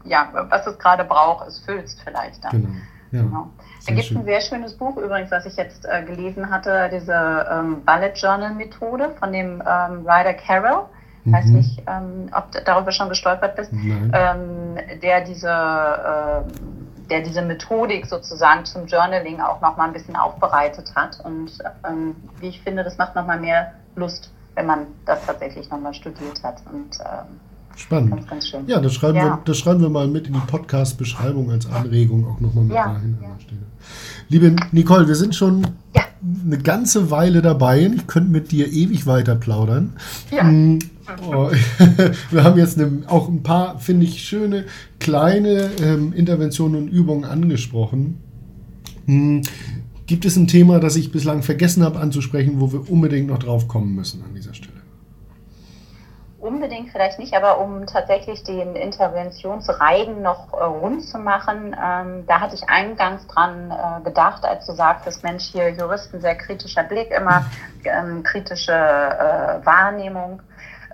ja, 0.03 0.27
was 0.49 0.67
es 0.67 0.77
gerade 0.77 1.05
braucht, 1.05 1.47
es 1.47 1.59
füllst 1.59 2.01
vielleicht 2.03 2.43
dann. 2.43 2.51
Genau. 2.51 2.69
Ja. 3.11 3.21
Genau. 3.21 3.47
Da 3.87 3.93
gibt 3.93 4.11
es 4.11 4.17
ein 4.17 4.25
sehr 4.25 4.41
schönes 4.41 4.73
Buch 4.77 4.97
übrigens, 4.97 5.31
was 5.31 5.45
ich 5.45 5.55
jetzt 5.55 5.85
äh, 5.85 6.03
gelesen 6.03 6.49
hatte, 6.49 6.89
diese 6.93 7.13
ähm, 7.49 7.83
Bullet 7.85 8.13
Journal 8.15 8.53
Methode 8.53 9.11
von 9.19 9.31
dem 9.31 9.61
ähm, 9.65 10.05
Ryder 10.05 10.33
Carroll. 10.33 10.85
Mhm. 11.23 11.33
Weiß 11.33 11.45
nicht, 11.45 11.81
ähm, 11.87 12.29
ob 12.33 12.51
du 12.51 12.61
darüber 12.65 12.91
schon 12.91 13.07
gestolpert 13.07 13.55
bist, 13.55 13.71
ähm, 13.71 14.77
der 15.01 15.21
diese 15.21 15.47
ähm, 15.49 16.82
der 17.13 17.21
diese 17.21 17.43
Methodik 17.43 18.07
sozusagen 18.07 18.65
zum 18.65 18.87
Journaling 18.87 19.39
auch 19.39 19.61
nochmal 19.61 19.87
ein 19.87 19.93
bisschen 19.93 20.15
aufbereitet 20.15 20.91
hat. 20.95 21.19
Und 21.23 21.51
ähm, 21.87 22.15
wie 22.39 22.47
ich 22.47 22.59
finde, 22.61 22.83
das 22.83 22.97
macht 22.97 23.13
nochmal 23.13 23.39
mehr 23.39 23.71
Lust, 23.95 24.31
wenn 24.55 24.65
man 24.65 24.87
das 25.05 25.23
tatsächlich 25.23 25.69
nochmal 25.69 25.93
studiert 25.93 26.41
hat. 26.41 26.63
Und, 26.71 26.97
ähm, 27.01 27.39
Spannend. 27.75 28.11
Ganz, 28.11 28.27
ganz 28.27 28.47
schön. 28.47 28.67
Ja, 28.67 28.79
das 28.79 28.93
schreiben, 28.95 29.17
ja. 29.17 29.25
Wir, 29.25 29.39
das 29.45 29.57
schreiben 29.57 29.81
wir 29.81 29.89
mal 29.89 30.07
mit 30.07 30.25
in 30.25 30.33
die 30.33 30.39
Podcast-Beschreibung 30.39 31.51
als 31.51 31.71
Anregung 31.71 32.25
auch 32.27 32.39
nochmal 32.39 32.63
mit 32.63 32.75
ja. 32.75 32.85
rein. 32.85 33.19
Ja. 33.21 33.29
Liebe 34.29 34.55
Nicole, 34.71 35.07
wir 35.07 35.15
sind 35.15 35.35
schon 35.35 35.67
ja. 35.95 36.01
eine 36.45 36.57
ganze 36.57 37.11
Weile 37.11 37.43
dabei. 37.43 37.91
Ich 37.95 38.07
könnte 38.07 38.31
mit 38.31 38.51
dir 38.51 38.71
ewig 38.71 39.05
weiter 39.05 39.35
plaudern. 39.35 39.93
Ja. 40.31 40.43
Oh, 41.25 41.51
wir 42.31 42.43
haben 42.43 42.57
jetzt 42.57 42.79
eine, 42.79 43.03
auch 43.07 43.27
ein 43.27 43.43
paar, 43.43 43.79
finde 43.79 44.05
ich, 44.05 44.23
schöne 44.23 44.65
kleine 44.99 45.71
ähm, 45.81 46.13
Interventionen 46.13 46.83
und 46.83 46.87
Übungen 46.87 47.25
angesprochen. 47.25 48.21
Hm, 49.05 49.41
gibt 50.07 50.25
es 50.25 50.37
ein 50.37 50.47
Thema, 50.47 50.79
das 50.79 50.95
ich 50.95 51.11
bislang 51.11 51.43
vergessen 51.43 51.83
habe 51.83 51.99
anzusprechen, 51.99 52.59
wo 52.61 52.71
wir 52.71 52.89
unbedingt 52.89 53.27
noch 53.27 53.39
drauf 53.39 53.67
kommen 53.67 53.95
müssen 53.95 54.23
an 54.23 54.33
dieser 54.33 54.53
Stelle? 54.53 54.73
Unbedingt 56.39 56.89
vielleicht 56.89 57.19
nicht, 57.19 57.33
aber 57.35 57.61
um 57.61 57.85
tatsächlich 57.85 58.43
den 58.43 58.75
Interventionsreigen 58.75 60.21
noch 60.21 60.51
äh, 60.51 60.63
rund 60.63 61.01
zu 61.03 61.17
machen, 61.17 61.73
ähm, 61.81 62.25
da 62.27 62.41
hatte 62.41 62.55
ich 62.55 62.67
eingangs 62.67 63.25
dran 63.27 63.71
äh, 63.71 64.03
gedacht, 64.03 64.43
als 64.43 64.65
du 64.65 64.73
sagtest, 64.73 65.23
Mensch, 65.23 65.45
hier 65.45 65.69
Juristen, 65.69 66.19
sehr 66.19 66.35
kritischer 66.35 66.83
Blick, 66.83 67.11
immer 67.11 67.45
ähm, 67.85 68.23
kritische 68.23 68.73
äh, 68.73 69.65
Wahrnehmung. 69.65 70.41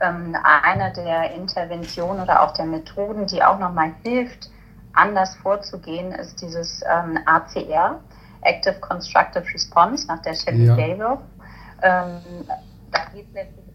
Ähm, 0.01 0.35
eine 0.43 0.93
der 0.93 1.33
Interventionen 1.33 2.21
oder 2.21 2.41
auch 2.41 2.53
der 2.53 2.65
Methoden, 2.65 3.25
die 3.25 3.43
auch 3.43 3.59
nochmal 3.59 3.93
hilft, 4.03 4.49
anders 4.93 5.35
vorzugehen, 5.35 6.11
ist 6.11 6.41
dieses 6.41 6.81
ähm, 6.89 7.19
ACR, 7.25 7.99
Active 8.41 8.79
Constructive 8.79 9.45
Response, 9.53 10.07
nach 10.07 10.21
der 10.21 10.33
Shelley 10.33 10.65
ja. 10.65 10.75
Gable. 10.75 11.17
Ähm, 11.81 12.21
da 12.91 12.99
geht 13.13 13.27
es 13.27 13.33
letztlich 13.33 13.69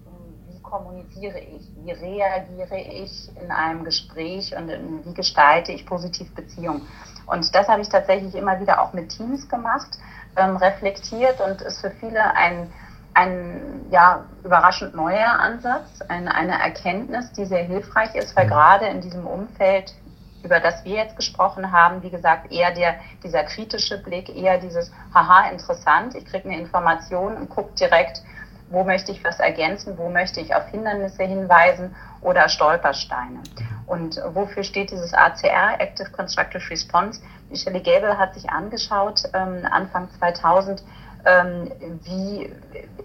kommuniziere 0.75 1.39
ich? 1.39 1.71
Wie 1.77 1.93
reagiere 1.93 2.77
ich 2.77 3.31
in 3.41 3.51
einem 3.53 3.85
Gespräch 3.85 4.57
und 4.57 4.69
in, 4.69 5.05
wie 5.05 5.15
gestalte 5.15 5.71
ich 5.71 5.87
positiv 5.87 6.35
Beziehungen? 6.35 6.83
Und 7.27 7.55
das 7.55 7.69
habe 7.69 7.81
ich 7.81 7.89
tatsächlich 7.89 8.35
immer 8.35 8.61
wieder 8.61 8.83
auch 8.83 8.93
mit 8.93 9.11
Teams 9.11 9.49
gemacht, 9.49 9.99
ähm, 10.37 10.57
reflektiert 10.57 11.41
und 11.41 11.63
ist 11.63 11.81
für 11.81 11.93
viele 11.93 12.35
ein, 12.35 12.73
ein 13.15 13.87
ja, 13.91 14.25
überraschend 14.43 14.95
neuer 14.95 15.39
Ansatz, 15.39 16.03
ein, 16.09 16.29
eine 16.29 16.61
Erkenntnis, 16.61 17.33
die 17.33 17.47
sehr 17.47 17.63
hilfreich 17.65 18.15
ist, 18.15 18.37
weil 18.37 18.49
gerade 18.49 18.87
in 18.87 19.01
diesem 19.01 19.27
Umfeld, 19.27 19.95
über 20.43 20.61
das 20.61 20.85
wir 20.85 20.97
jetzt 20.97 21.17
gesprochen 21.17 21.73
haben, 21.73 22.03
wie 22.03 22.11
gesagt, 22.11 22.53
eher 22.53 22.73
der, 22.73 22.97
dieser 23.23 23.45
kritische 23.45 24.03
Blick, 24.03 24.29
eher 24.35 24.59
dieses, 24.59 24.93
haha, 25.15 25.49
interessant, 25.49 26.15
ich 26.17 26.27
kriege 26.27 26.49
eine 26.49 26.59
Information 26.59 27.37
und 27.37 27.49
gucke 27.49 27.73
direkt, 27.75 28.23
wo 28.69 28.83
möchte 28.83 29.13
ich 29.13 29.23
was 29.23 29.39
ergänzen, 29.41 29.97
wo 29.97 30.09
möchte 30.09 30.41
ich 30.41 30.55
auf 30.55 30.67
Hindernisse 30.69 31.23
hinweisen 31.23 31.95
oder 32.21 32.49
Stolpersteine. 32.49 33.43
Und 33.87 34.21
wofür 34.33 34.65
steht 34.65 34.91
dieses 34.91 35.15
ACR, 35.15 35.79
Active 35.79 36.11
Constructive 36.11 36.69
Response? 36.71 37.21
Michelle 37.51 37.81
Gäbel 37.81 38.19
hat 38.19 38.35
sich 38.35 38.51
angeschaut, 38.51 39.23
ähm, 39.35 39.67
Anfang 39.71 40.09
2000, 40.19 40.83
ähm, 41.25 41.71
wie, 42.05 42.53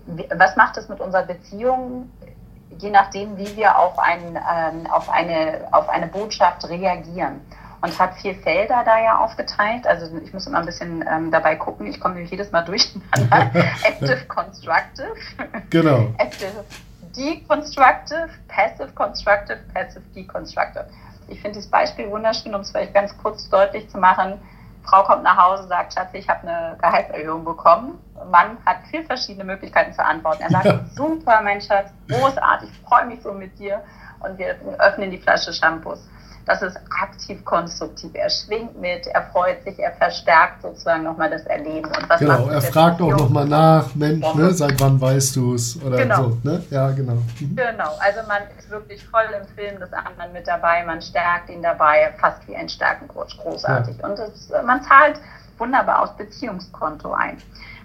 wie, 0.07 0.27
was 0.35 0.55
macht 0.55 0.77
es 0.77 0.89
mit 0.89 0.99
unserer 0.99 1.23
Beziehung, 1.23 2.09
je 2.77 2.89
nachdem, 2.89 3.38
wie 3.38 3.55
wir 3.55 3.77
auf, 3.77 3.97
ein, 3.99 4.35
ähm, 4.35 4.88
auf, 4.91 5.09
eine, 5.09 5.67
auf 5.71 5.89
eine 5.89 6.07
Botschaft 6.07 6.67
reagieren 6.69 7.41
und 7.81 7.97
hat 7.97 8.15
vier 8.15 8.35
Felder 8.35 8.83
da 8.83 8.99
ja 8.99 9.17
aufgeteilt. 9.19 9.88
Also 9.88 10.17
ich 10.23 10.33
muss 10.33 10.47
immer 10.47 10.59
ein 10.59 10.65
bisschen 10.65 11.03
ähm, 11.09 11.31
dabei 11.31 11.55
gucken. 11.55 11.88
Ich 11.88 11.99
komme 11.99 12.15
nämlich 12.15 12.31
jedes 12.31 12.51
Mal 12.51 12.63
durcheinander. 12.63 13.51
Active 13.83 14.25
Constructive. 14.27 15.13
Genau. 15.69 16.07
Active 16.17 16.65
Deconstructive, 17.15 18.29
Passive 18.47 18.91
Constructive, 18.93 19.59
Passive 19.73 20.03
Deconstructive. 20.15 20.88
Ich 21.27 21.41
finde 21.41 21.57
dieses 21.57 21.69
Beispiel 21.69 22.09
wunderschön, 22.09 22.53
um 22.53 22.61
es 22.61 22.71
vielleicht 22.71 22.93
ganz 22.93 23.17
kurz 23.17 23.49
deutlich 23.49 23.89
zu 23.89 23.97
machen. 23.97 24.39
Frau 24.83 25.03
kommt 25.03 25.24
nach 25.24 25.38
Hause, 25.38 25.67
sagt, 25.67 25.93
Schatz, 25.93 26.09
ich 26.13 26.27
habe 26.27 26.48
eine 26.48 26.77
Gehaltserhöhung 26.81 27.45
bekommen. 27.45 28.00
Mann 28.31 28.57
hat 28.65 28.77
vier 28.89 29.05
verschiedene 29.05 29.43
Möglichkeiten 29.43 29.93
zu 29.93 30.03
antworten. 30.03 30.41
Er 30.43 30.50
sagt, 30.50 30.65
ja. 30.65 30.79
super, 30.95 31.41
mein 31.43 31.62
Schatz, 31.62 31.91
großartig, 32.09 32.69
freue 32.88 33.05
mich 33.05 33.21
so 33.21 33.33
mit 33.33 33.57
dir. 33.59 33.81
Und 34.19 34.38
wir 34.38 34.55
öffnen 34.79 35.12
die 35.12 35.17
Flasche 35.17 35.53
Shampoos 35.53 36.09
Das 36.50 36.63
ist 36.63 36.79
aktiv 37.00 37.46
konstruktiv. 37.46 38.10
Er 38.15 38.27
schwingt 38.27 38.82
mit, 38.82 39.06
er 39.06 39.22
freut 39.32 39.63
sich, 39.63 39.77
er 39.77 39.91
verstärkt 39.91 40.63
sozusagen 40.63 41.03
nochmal 41.03 41.29
das 41.29 41.44
Erleben. 41.44 41.86
Und 41.86 42.10
was 42.10 42.20
genau, 42.20 42.48
er 42.48 42.60
fragt 42.60 43.00
auch 43.03 43.12
nochmal 43.12 43.46
nach, 43.46 43.94
Mensch, 43.94 44.25
ne, 44.34 44.51
seit 44.51 44.82
wann 44.82 45.00
weißt 45.00 45.36
du 45.36 45.53
es? 45.53 45.79
Oder 45.84 45.98
genau. 45.98 46.24
so. 46.24 46.38
Ne? 46.41 46.63
Ja, 46.72 46.89
genau. 46.89 47.22
Mhm. 47.39 47.56
Genau, 47.56 47.91
also 48.00 48.27
man 48.27 48.41
ist 48.58 48.68
wirklich 48.72 49.06
voll 49.06 49.27
im 49.39 49.46
Film 49.56 49.79
des 49.79 49.94
anderen 49.94 50.34
mit 50.34 50.48
dabei, 50.48 50.84
man 50.84 51.00
stärkt 51.03 51.51
ihn 51.51 51.62
dabei, 51.62 52.15
fast 52.20 52.48
wie 52.48 52.56
ein 52.56 52.68
Stärkencoach, 52.68 53.38
großartig. 53.38 53.98
Ja. 54.00 54.08
Und 54.08 54.18
das, 54.18 54.51
man 54.65 54.82
zahlt 54.82 55.20
wunderbar 55.60 56.01
aufs 56.01 56.18
Beziehungskonto 56.18 57.13
ein. 57.13 57.38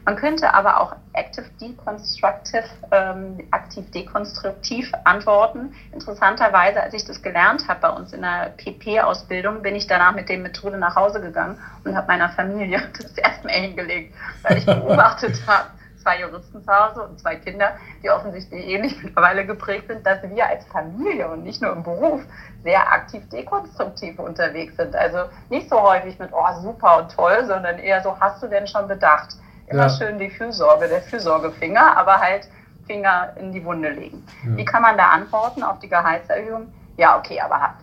Man 0.05 0.17
könnte 0.17 0.53
aber 0.53 0.81
auch 0.81 0.97
active 1.15 1.47
deconstructive, 1.61 2.65
ähm, 2.91 3.39
aktiv 3.53 3.91
dekonstruktiv 3.91 4.93
antworten. 5.05 5.75
Interessanterweise, 5.93 6.83
als 6.83 6.93
ich 6.93 7.07
das 7.07 7.23
gelernt 7.23 7.67
habe 7.69 7.81
bei 7.81 7.89
uns 7.89 8.13
in 8.13 8.21
der 8.21 8.53
PP-Ausbildung, 8.57 9.63
bin 9.63 9.75
ich 9.75 9.87
danach 9.87 10.15
mit 10.15 10.29
der 10.29 10.39
Methode 10.39 10.77
nach 10.77 10.95
Hause 10.95 11.23
gegangen 11.23 11.59
und 11.85 11.97
habe 11.97 12.07
meiner 12.07 12.29
Familie 12.29 12.83
das 13.01 13.17
erstmal 13.17 13.55
hingelegt, 13.55 14.15
weil 14.43 14.59
ich 14.59 14.67
beobachtet 14.67 15.41
habe, 15.47 15.69
zwei 16.03 16.21
Juristen 16.21 16.63
zu 16.63 16.71
Hause 16.71 17.03
und 17.05 17.19
zwei 17.19 17.37
Kinder, 17.37 17.73
die 18.03 18.11
offensichtlich 18.11 18.67
ähnlich 18.67 18.95
mittlerweile 19.03 19.47
geprägt 19.47 19.89
sind, 19.89 20.07
dass 20.07 20.23
wir 20.23 20.47
als 20.47 20.67
Familie 20.67 21.31
und 21.31 21.45
nicht 21.45 21.63
nur 21.63 21.73
im 21.73 21.83
Beruf 21.83 22.21
sehr 22.63 22.93
aktiv 22.93 23.27
dekonstruktiv 23.31 24.19
unterwegs 24.19 24.77
sind. 24.77 24.95
Also 24.95 25.31
nicht 25.49 25.71
so 25.71 25.81
häufig 25.81 26.19
mit, 26.19 26.31
oh 26.33 26.61
super 26.61 26.99
und 26.99 27.11
toll, 27.11 27.47
sondern 27.47 27.79
eher 27.79 28.03
so, 28.03 28.21
hast 28.21 28.43
du 28.43 28.49
denn 28.49 28.67
schon 28.67 28.87
bedacht? 28.87 29.37
Immer 29.67 29.87
ja. 29.87 29.91
schön 29.91 30.19
die 30.19 30.31
Fürsorge, 30.31 30.89
der 30.89 31.03
Fürsorgefinger, 31.03 31.97
aber 31.97 32.19
halt 32.19 32.49
Finger 32.87 33.33
in 33.37 33.53
die 33.53 33.65
Wunde 33.65 33.91
legen. 33.91 34.27
Ja. 34.45 34.57
Wie 34.57 34.65
kann 34.65 34.83
man 34.83 34.97
da 34.97 35.09
antworten 35.09 35.63
auf 35.63 35.79
die 35.79 35.89
Gehaltserhöhung? 35.89 36.73
Ja, 36.97 37.19
okay, 37.19 37.41
aber 37.41 37.75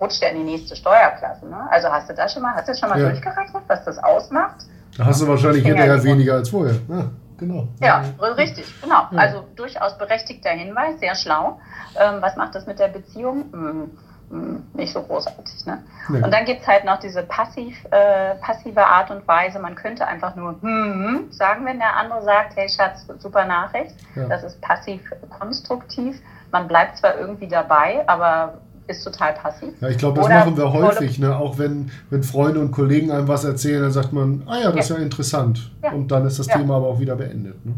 rutscht 0.00 0.22
er 0.22 0.30
in 0.30 0.38
die 0.38 0.52
nächste 0.52 0.76
Steuerklasse? 0.76 1.46
Ne? 1.46 1.66
Also 1.70 1.88
hast 1.88 2.08
du 2.08 2.14
das 2.14 2.32
schon 2.32 2.42
mal, 2.42 2.54
hast 2.54 2.68
du 2.68 2.74
schon 2.74 2.90
mal 2.90 3.00
ja. 3.00 3.08
durchgerechnet, 3.08 3.62
was 3.66 3.84
das 3.84 3.98
ausmacht? 3.98 4.66
Da 4.96 5.06
hast 5.06 5.22
du 5.22 5.26
wahrscheinlich 5.26 5.64
hinterher 5.64 6.02
weniger 6.04 6.34
als 6.34 6.50
vorher. 6.50 6.76
Ja, 6.88 7.10
genau. 7.38 7.66
Ja, 7.80 8.04
richtig, 8.36 8.66
genau. 8.80 9.06
Also 9.16 9.44
durchaus 9.56 9.96
berechtigter 9.98 10.50
Hinweis, 10.50 11.00
sehr 11.00 11.14
schlau. 11.14 11.58
Ähm, 11.98 12.16
was 12.20 12.36
macht 12.36 12.54
das 12.54 12.66
mit 12.66 12.78
der 12.78 12.88
Beziehung? 12.88 13.46
Hm 13.52 13.90
hm, 14.32 14.66
nicht 14.72 14.94
so 14.94 15.02
großartig. 15.02 15.66
Ne? 15.66 15.84
Nee. 16.08 16.22
Und 16.22 16.32
dann 16.32 16.46
gibt 16.46 16.62
es 16.62 16.66
halt 16.66 16.86
noch 16.86 16.98
diese 16.98 17.22
passiv, 17.22 17.76
äh, 17.90 18.34
passive 18.36 18.86
Art 18.86 19.10
und 19.10 19.28
Weise. 19.28 19.58
Man 19.58 19.74
könnte 19.74 20.06
einfach 20.06 20.34
nur 20.36 20.56
hm, 20.62 21.30
sagen, 21.30 21.66
wenn 21.66 21.78
der 21.78 21.94
andere 21.96 22.22
sagt, 22.22 22.56
hey 22.56 22.66
Schatz, 22.66 23.06
super 23.18 23.44
Nachricht. 23.44 23.94
Ja. 24.14 24.28
Das 24.28 24.42
ist 24.42 24.58
passiv 24.62 25.02
konstruktiv. 25.28 26.18
Man 26.50 26.66
bleibt 26.66 26.96
zwar 26.96 27.18
irgendwie 27.18 27.46
dabei, 27.46 28.04
aber 28.08 28.54
ist 28.86 29.04
total 29.04 29.32
passiv. 29.34 29.74
Ja, 29.80 29.88
ich 29.88 29.98
glaube, 29.98 30.16
das 30.16 30.26
Oder 30.26 30.40
machen 30.40 30.56
wir 30.56 30.72
häufig, 30.72 31.18
ne? 31.18 31.36
auch 31.36 31.58
wenn, 31.58 31.90
wenn 32.10 32.22
Freunde 32.22 32.60
und 32.60 32.72
Kollegen 32.72 33.10
einem 33.10 33.28
was 33.28 33.44
erzählen, 33.44 33.82
dann 33.82 33.92
sagt 33.92 34.12
man, 34.12 34.42
ah 34.46 34.58
ja, 34.58 34.66
das 34.66 34.74
ja. 34.74 34.80
ist 34.80 34.88
ja 34.90 34.96
interessant. 34.96 35.70
Ja. 35.82 35.92
Und 35.92 36.08
dann 36.08 36.26
ist 36.26 36.38
das 36.38 36.46
ja. 36.46 36.56
Thema 36.56 36.76
aber 36.76 36.88
auch 36.88 36.98
wieder 36.98 37.16
beendet. 37.16 37.64
Ne? 37.64 37.74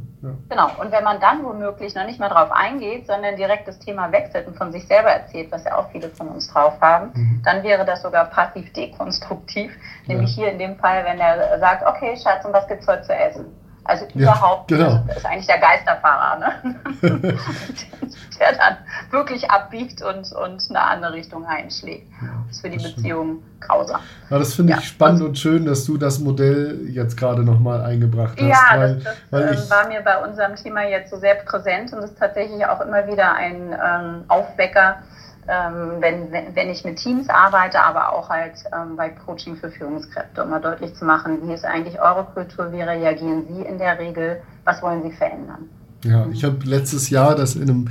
Genau, 0.49 0.71
und 0.81 0.91
wenn 0.91 1.05
man 1.05 1.21
dann 1.21 1.45
womöglich 1.45 1.95
noch 1.95 2.07
nicht 2.07 2.19
mal 2.19 2.29
drauf 2.29 2.51
eingeht, 2.51 3.07
sondern 3.07 3.37
direkt 3.37 3.69
das 3.69 3.79
Thema 3.79 4.11
wechselt 4.11 4.47
und 4.47 4.57
von 4.57 4.73
sich 4.73 4.87
selber 4.87 5.11
erzählt, 5.11 5.53
was 5.53 5.65
ja 5.65 5.77
auch 5.77 5.91
viele 5.91 6.09
von 6.09 6.29
uns 6.29 6.49
drauf 6.49 6.81
haben, 6.81 7.11
mhm. 7.15 7.43
dann 7.45 7.63
wäre 7.63 7.85
das 7.85 8.03
sogar 8.03 8.25
passiv 8.27 8.73
dekonstruktiv. 8.73 9.73
Nämlich 10.07 10.35
hier 10.35 10.51
in 10.51 10.59
dem 10.59 10.77
Fall, 10.77 11.05
wenn 11.05 11.19
er 11.19 11.59
sagt, 11.61 11.87
okay, 11.87 12.17
Schatz, 12.17 12.45
und 12.45 12.53
was 12.53 12.67
gibt 12.69 12.83
es 12.83 12.89
heute 12.89 13.03
zu 13.03 13.15
essen? 13.15 13.47
Also 13.85 14.07
überhaupt, 14.15 14.69
genau. 14.69 15.03
das 15.07 15.19
ist 15.19 15.27
eigentlich 15.27 15.47
der 15.47 15.59
Geisterfahrer, 15.59 16.39
ne? 16.39 16.81
der 18.41 18.53
dann 18.53 18.77
wirklich 19.11 19.51
abbiegt 19.51 20.03
und, 20.03 20.33
und 20.33 20.63
eine 20.71 20.81
andere 20.81 21.13
Richtung 21.15 21.45
einschlägt. 21.47 22.07
das 22.47 22.57
ist 22.57 22.63
für 22.63 22.71
die 22.71 22.83
Beziehung 22.83 23.43
grausam. 23.61 24.01
Ja, 24.31 24.39
das 24.39 24.55
finde 24.55 24.73
ich 24.73 24.79
ja. 24.79 24.85
spannend 24.85 25.23
und 25.23 25.39
schön, 25.39 25.65
dass 25.65 25.85
du 25.85 25.97
das 25.97 26.19
Modell 26.19 26.89
jetzt 26.89 27.17
gerade 27.17 27.43
nochmal 27.43 27.83
eingebracht 27.83 28.39
hast. 28.41 28.47
Ja, 28.47 28.79
weil, 28.79 29.01
das, 29.01 29.17
das 29.31 29.65
ähm, 29.65 29.71
war 29.71 29.89
mir 29.89 30.01
bei 30.03 30.23
unserem 30.25 30.57
Thema 30.57 30.83
jetzt 30.83 31.11
so 31.11 31.17
sehr 31.17 31.37
präsent 31.37 31.93
und 31.93 32.03
ist 32.03 32.19
tatsächlich 32.19 32.65
auch 32.67 32.81
immer 32.81 33.07
wieder 33.07 33.35
ein 33.35 33.73
ähm, 33.73 34.25
Aufwecker, 34.29 35.03
ähm, 35.47 35.97
wenn, 36.01 36.33
wenn, 36.33 36.57
wenn 36.57 36.71
ich 36.71 36.85
mit 36.85 36.97
Teams 36.97 37.29
arbeite, 37.29 37.81
aber 37.81 38.13
auch 38.13 38.31
halt 38.31 38.55
ähm, 38.73 38.97
bei 38.97 39.11
Coaching 39.11 39.57
für 39.57 39.71
Führungskräfte, 39.71 40.43
um 40.43 40.51
mal 40.51 40.61
deutlich 40.61 40.95
zu 40.95 41.05
machen, 41.05 41.47
wie 41.47 41.53
ist 41.53 41.65
eigentlich 41.65 42.01
eure 42.01 42.25
Kultur, 42.25 42.73
wie 42.73 42.81
reagieren 42.81 43.47
Sie 43.49 43.63
in 43.63 43.79
der 43.79 43.99
Regel, 43.99 44.43
was 44.65 44.81
wollen 44.83 45.03
Sie 45.03 45.13
verändern. 45.13 45.69
Ja, 46.05 46.29
ich 46.33 46.45
habe 46.45 46.59
letztes 46.65 47.11
Jahr 47.11 47.35
das 47.35 47.57
in, 47.57 47.63
einem 47.63 47.89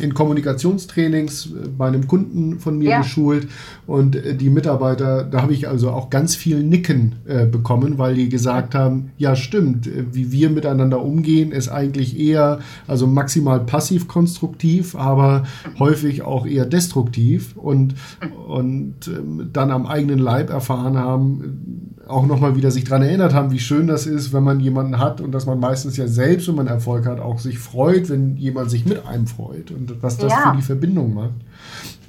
in 0.00 0.14
Kommunikationstrainings 0.14 1.46
äh, 1.46 1.68
bei 1.68 1.86
einem 1.86 2.06
Kunden 2.06 2.58
von 2.58 2.78
mir 2.78 2.90
ja. 2.90 2.98
geschult 2.98 3.48
und 3.86 4.16
äh, 4.16 4.34
die 4.34 4.50
Mitarbeiter, 4.50 5.24
da 5.24 5.42
habe 5.42 5.52
ich 5.52 5.68
also 5.68 5.90
auch 5.90 6.10
ganz 6.10 6.34
viel 6.34 6.62
Nicken 6.62 7.16
äh, 7.26 7.46
bekommen, 7.46 7.98
weil 7.98 8.14
die 8.14 8.28
gesagt 8.28 8.74
haben, 8.74 9.12
ja 9.16 9.36
stimmt, 9.36 9.86
äh, 9.86 10.04
wie 10.12 10.32
wir 10.32 10.50
miteinander 10.50 11.02
umgehen, 11.02 11.52
ist 11.52 11.68
eigentlich 11.68 12.18
eher, 12.18 12.58
also 12.86 13.06
maximal 13.06 13.60
passiv-konstruktiv, 13.60 14.94
aber 14.96 15.44
häufig 15.78 16.22
auch 16.22 16.46
eher 16.46 16.66
destruktiv 16.66 17.56
und, 17.56 17.94
und 18.46 19.06
ähm, 19.06 19.50
dann 19.52 19.70
am 19.70 19.86
eigenen 19.86 20.18
Leib 20.18 20.50
erfahren 20.50 20.96
haben, 20.96 21.91
auch 22.08 22.26
nochmal 22.26 22.56
wieder 22.56 22.70
sich 22.70 22.84
daran 22.84 23.02
erinnert 23.02 23.34
haben, 23.34 23.50
wie 23.50 23.58
schön 23.58 23.86
das 23.86 24.06
ist, 24.06 24.32
wenn 24.32 24.42
man 24.42 24.60
jemanden 24.60 24.98
hat 24.98 25.20
und 25.20 25.32
dass 25.32 25.46
man 25.46 25.60
meistens 25.60 25.96
ja 25.96 26.06
selbst, 26.06 26.48
wenn 26.48 26.56
man 26.56 26.66
Erfolg 26.66 27.06
hat, 27.06 27.20
auch 27.20 27.38
sich 27.38 27.58
freut, 27.58 28.08
wenn 28.08 28.36
jemand 28.36 28.70
sich 28.70 28.84
mit 28.84 29.06
einem 29.06 29.26
freut 29.26 29.70
und 29.70 30.02
was 30.02 30.18
das 30.18 30.32
ja. 30.32 30.50
für 30.50 30.56
die 30.56 30.62
Verbindung 30.62 31.14
macht. 31.14 31.34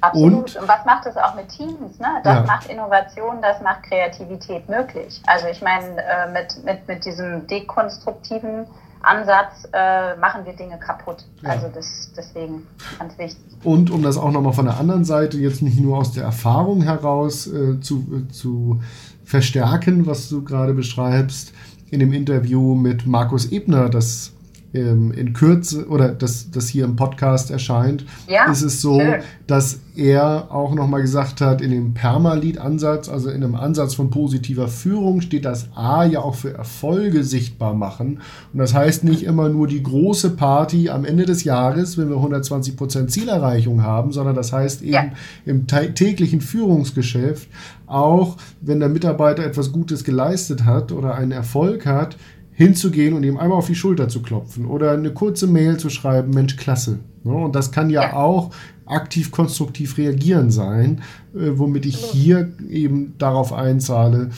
Absolut. 0.00 0.32
Und, 0.32 0.56
und, 0.56 0.68
was 0.68 0.84
macht 0.84 1.06
es 1.06 1.16
auch 1.16 1.34
mit 1.34 1.48
Teams? 1.48 1.98
Ne? 1.98 2.06
Das 2.22 2.34
ja. 2.34 2.44
macht 2.44 2.68
Innovation, 2.68 3.36
das 3.40 3.62
macht 3.62 3.84
Kreativität 3.84 4.68
möglich. 4.68 5.22
Also 5.26 5.46
ich 5.46 5.62
meine, 5.62 5.96
äh, 5.96 6.30
mit, 6.32 6.64
mit, 6.64 6.86
mit 6.88 7.04
diesem 7.04 7.46
dekonstruktiven 7.46 8.66
Ansatz 9.04 9.68
äh, 9.72 10.16
machen 10.16 10.44
wir 10.44 10.54
Dinge 10.54 10.78
kaputt. 10.78 11.24
Ja. 11.42 11.50
Also 11.50 11.68
das, 11.72 12.12
deswegen 12.16 12.66
ganz 12.98 13.16
wichtig. 13.18 13.44
Und 13.62 13.90
um 13.90 14.02
das 14.02 14.16
auch 14.16 14.30
nochmal 14.30 14.52
von 14.52 14.64
der 14.66 14.78
anderen 14.78 15.04
Seite, 15.04 15.38
jetzt 15.38 15.62
nicht 15.62 15.78
nur 15.78 15.98
aus 15.98 16.12
der 16.12 16.24
Erfahrung 16.24 16.82
heraus 16.82 17.46
äh, 17.46 17.80
zu, 17.80 18.04
äh, 18.12 18.32
zu 18.32 18.80
verstärken, 19.24 20.06
was 20.06 20.28
du 20.28 20.44
gerade 20.44 20.74
beschreibst, 20.74 21.52
in 21.90 22.00
dem 22.00 22.12
Interview 22.12 22.74
mit 22.74 23.06
Markus 23.06 23.50
Ebner, 23.50 23.88
das 23.88 24.33
ähm, 24.74 25.12
in 25.12 25.32
Kürze 25.32 25.86
oder 25.88 26.08
das, 26.08 26.50
das 26.50 26.68
hier 26.68 26.84
im 26.84 26.96
Podcast 26.96 27.50
erscheint, 27.50 28.04
ja, 28.26 28.50
ist 28.50 28.62
es 28.62 28.80
so, 28.80 29.00
schön. 29.00 29.22
dass 29.46 29.78
er 29.96 30.50
auch 30.50 30.74
nochmal 30.74 31.02
gesagt 31.02 31.40
hat, 31.40 31.60
in 31.60 31.70
dem 31.70 31.94
Permalit-Ansatz, 31.94 33.08
also 33.08 33.30
in 33.30 33.44
einem 33.44 33.54
Ansatz 33.54 33.94
von 33.94 34.10
positiver 34.10 34.66
Führung, 34.66 35.20
steht 35.20 35.44
das 35.44 35.68
A 35.76 36.04
ja 36.04 36.20
auch 36.20 36.34
für 36.34 36.52
Erfolge 36.52 37.22
sichtbar 37.22 37.74
machen. 37.74 38.20
Und 38.52 38.58
das 38.58 38.74
heißt 38.74 39.04
nicht 39.04 39.22
immer 39.22 39.48
nur 39.48 39.68
die 39.68 39.82
große 39.82 40.30
Party 40.30 40.90
am 40.90 41.04
Ende 41.04 41.24
des 41.24 41.44
Jahres, 41.44 41.96
wenn 41.96 42.10
wir 42.10 42.16
120% 42.16 43.06
Zielerreichung 43.06 43.82
haben, 43.82 44.10
sondern 44.10 44.34
das 44.34 44.52
heißt 44.52 44.82
eben 44.82 44.92
ja. 44.92 45.12
im 45.46 45.68
täglichen 45.68 46.40
Führungsgeschäft 46.40 47.48
auch, 47.86 48.36
wenn 48.60 48.80
der 48.80 48.88
Mitarbeiter 48.88 49.44
etwas 49.44 49.70
Gutes 49.70 50.02
geleistet 50.04 50.64
hat 50.64 50.90
oder 50.90 51.14
einen 51.14 51.32
Erfolg 51.32 51.86
hat, 51.86 52.16
hinzugehen 52.54 53.14
und 53.14 53.24
ihm 53.24 53.36
einmal 53.36 53.58
auf 53.58 53.66
die 53.66 53.74
Schulter 53.74 54.08
zu 54.08 54.22
klopfen 54.22 54.64
oder 54.66 54.92
eine 54.92 55.12
kurze 55.12 55.46
Mail 55.46 55.76
zu 55.76 55.90
schreiben, 55.90 56.30
Mensch, 56.32 56.56
klasse. 56.56 57.00
Ne? 57.24 57.34
Und 57.34 57.54
das 57.54 57.72
kann 57.72 57.90
ja, 57.90 58.14
auch 58.14 58.50
aktiv 58.86 59.30
konstruktiv 59.30 59.98
reagieren 59.98 60.50
sein, 60.50 61.02
äh, 61.34 61.50
womit 61.54 61.86
ich 61.86 61.96
hier 61.96 62.52
eben 62.68 63.14
darauf 63.18 63.52
einzahle, 63.52 64.30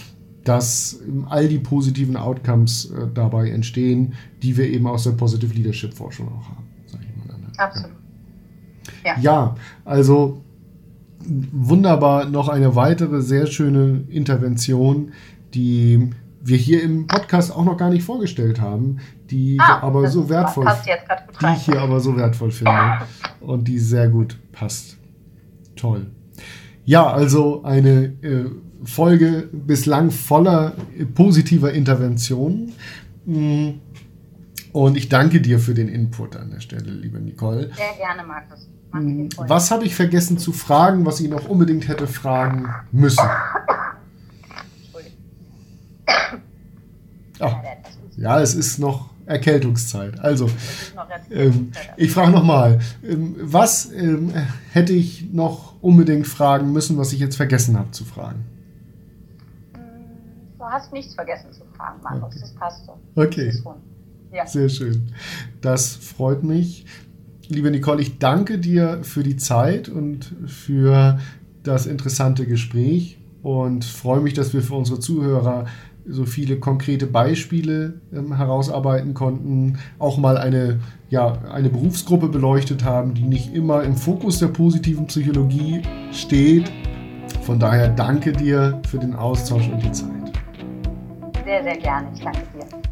dass 0.45 1.01
all 1.29 1.49
die 1.49 1.59
positiven 1.59 2.17
Outcomes 2.17 2.91
äh, 2.91 3.09
dabei 3.13 3.51
entstehen, 3.51 4.15
die 4.43 4.57
wir 4.57 4.69
eben 4.69 4.87
aus 4.87 5.05
der 5.05 5.11
Positive 5.13 5.53
Leadership 5.53 5.93
Forschung 5.95 6.29
auch 6.29 6.49
haben. 6.49 6.67
Absolut. 7.59 7.91
Ja. 9.05 9.19
ja, 9.21 9.55
also 9.85 10.43
wunderbar 11.25 12.27
noch 12.27 12.49
eine 12.49 12.77
weitere 12.77 13.23
sehr 13.23 13.47
schöne 13.47 14.05
Intervention, 14.09 15.13
die 15.55 16.11
wir 16.47 16.57
hier 16.57 16.83
im 16.83 17.07
Podcast 17.07 17.55
auch 17.55 17.65
noch 17.65 17.77
gar 17.77 17.91
nicht 17.91 18.05
vorgestellt 18.05 18.61
haben, 18.61 18.99
die 19.31 19.59
ah, 19.61 19.81
aber 19.81 20.09
so 20.09 20.29
wertvoll, 20.29 20.67
die 21.41 21.47
ich 21.57 21.63
hier 21.63 21.81
aber 21.81 22.01
so 22.01 22.17
wertvoll 22.17 22.53
finde 22.53 23.01
und 23.41 23.67
die 23.67 23.79
sehr 23.79 24.09
gut 24.09 24.39
passt. 24.53 24.97
Toll. 25.75 26.07
Ja, 26.85 27.07
also 27.07 27.65
eine 27.65 28.15
äh, 28.23 28.45
Folge 28.85 29.49
bislang 29.53 30.11
voller 30.11 30.75
äh, 30.97 31.05
positiver 31.05 31.73
Interventionen. 31.73 32.73
Mm. 33.25 33.71
Und 34.73 34.97
ich 34.97 35.09
danke 35.09 35.41
dir 35.41 35.59
für 35.59 35.75
den 35.75 35.89
Input 35.89 36.37
an 36.37 36.51
der 36.51 36.61
Stelle, 36.61 36.93
liebe 36.93 37.19
Nicole. 37.19 37.71
Sehr 37.75 37.97
gerne, 37.99 38.27
Markus. 38.27 38.69
Mm. 38.93 39.29
Was 39.37 39.71
habe 39.71 39.85
ich 39.85 39.97
vergessen 39.97 40.39
zu 40.39 40.53
fragen, 40.53 41.05
was 41.05 41.19
ich 41.19 41.29
noch 41.29 41.49
unbedingt 41.49 41.89
hätte 41.89 42.07
fragen 42.07 42.69
müssen? 42.93 43.25
Oh. 47.41 47.53
Ja, 48.17 48.41
es 48.41 48.55
ist 48.55 48.79
noch 48.79 49.11
Erkältungszeit. 49.27 50.19
Also, 50.21 50.49
ähm, 51.31 51.73
ich 51.97 52.13
frage 52.13 52.31
nochmal, 52.31 52.79
ähm, 53.05 53.37
was 53.41 53.93
ähm, 53.93 54.33
hätte 54.73 54.93
ich 54.93 55.33
noch 55.33 55.75
unbedingt 55.83 56.27
fragen 56.27 56.73
müssen, 56.73 56.97
was 56.97 57.13
ich 57.13 57.19
jetzt 57.19 57.37
vergessen 57.37 57.79
habe 57.79 57.91
zu 57.91 58.05
fragen? 58.05 58.45
Du 60.59 60.65
hast 60.65 60.93
nichts 60.93 61.15
vergessen 61.15 61.53
zu 61.53 61.63
fragen, 61.77 62.01
Markus. 62.03 62.35
Okay. 62.35 62.41
Das 62.41 62.55
passt 62.55 62.87
so. 62.87 62.99
Okay. 63.15 63.53
Ja. 64.33 64.47
Sehr 64.47 64.69
schön. 64.69 65.13
Das 65.61 65.95
freut 65.95 66.43
mich. 66.43 66.87
Liebe 67.49 67.71
Nicole, 67.71 68.03
ich 68.03 68.19
danke 68.19 68.59
dir 68.59 69.01
für 69.03 69.23
die 69.23 69.37
Zeit 69.37 69.89
und 69.89 70.35
für 70.47 71.19
das 71.63 71.87
interessante 71.87 72.47
Gespräch 72.47 73.19
und 73.43 73.85
freue 73.85 74.21
mich, 74.21 74.35
dass 74.35 74.53
wir 74.53 74.63
für 74.63 74.75
unsere 74.75 74.99
Zuhörer 74.99 75.67
so 76.09 76.25
viele 76.25 76.59
konkrete 76.59 77.07
Beispiele 77.07 78.01
ähm, 78.13 78.37
herausarbeiten 78.37 79.15
konnten, 79.15 79.79
auch 79.99 80.19
mal 80.19 80.39
eine, 80.39 80.81
ja, 81.11 81.39
eine 81.53 81.69
Berufsgruppe 81.69 82.29
beleuchtet 82.29 82.85
haben, 82.85 83.15
die 83.15 83.25
nicht 83.25 83.55
immer 83.55 83.83
im 83.83 83.97
Fokus 83.97 84.39
der 84.39 84.49
positiven 84.49 85.07
Psychologie 85.07 85.83
steht. 86.13 86.71
Von 87.43 87.59
daher 87.59 87.89
danke 87.89 88.33
dir 88.33 88.81
für 88.89 88.99
den 88.99 89.15
Austausch 89.15 89.69
und 89.69 89.83
die 89.83 89.93
Zeit. 89.93 90.11
Sehr, 91.45 91.63
sehr 91.63 91.77
gerne. 91.77 92.09
Ich 92.15 92.21
danke 92.21 92.41
dir. 92.55 92.86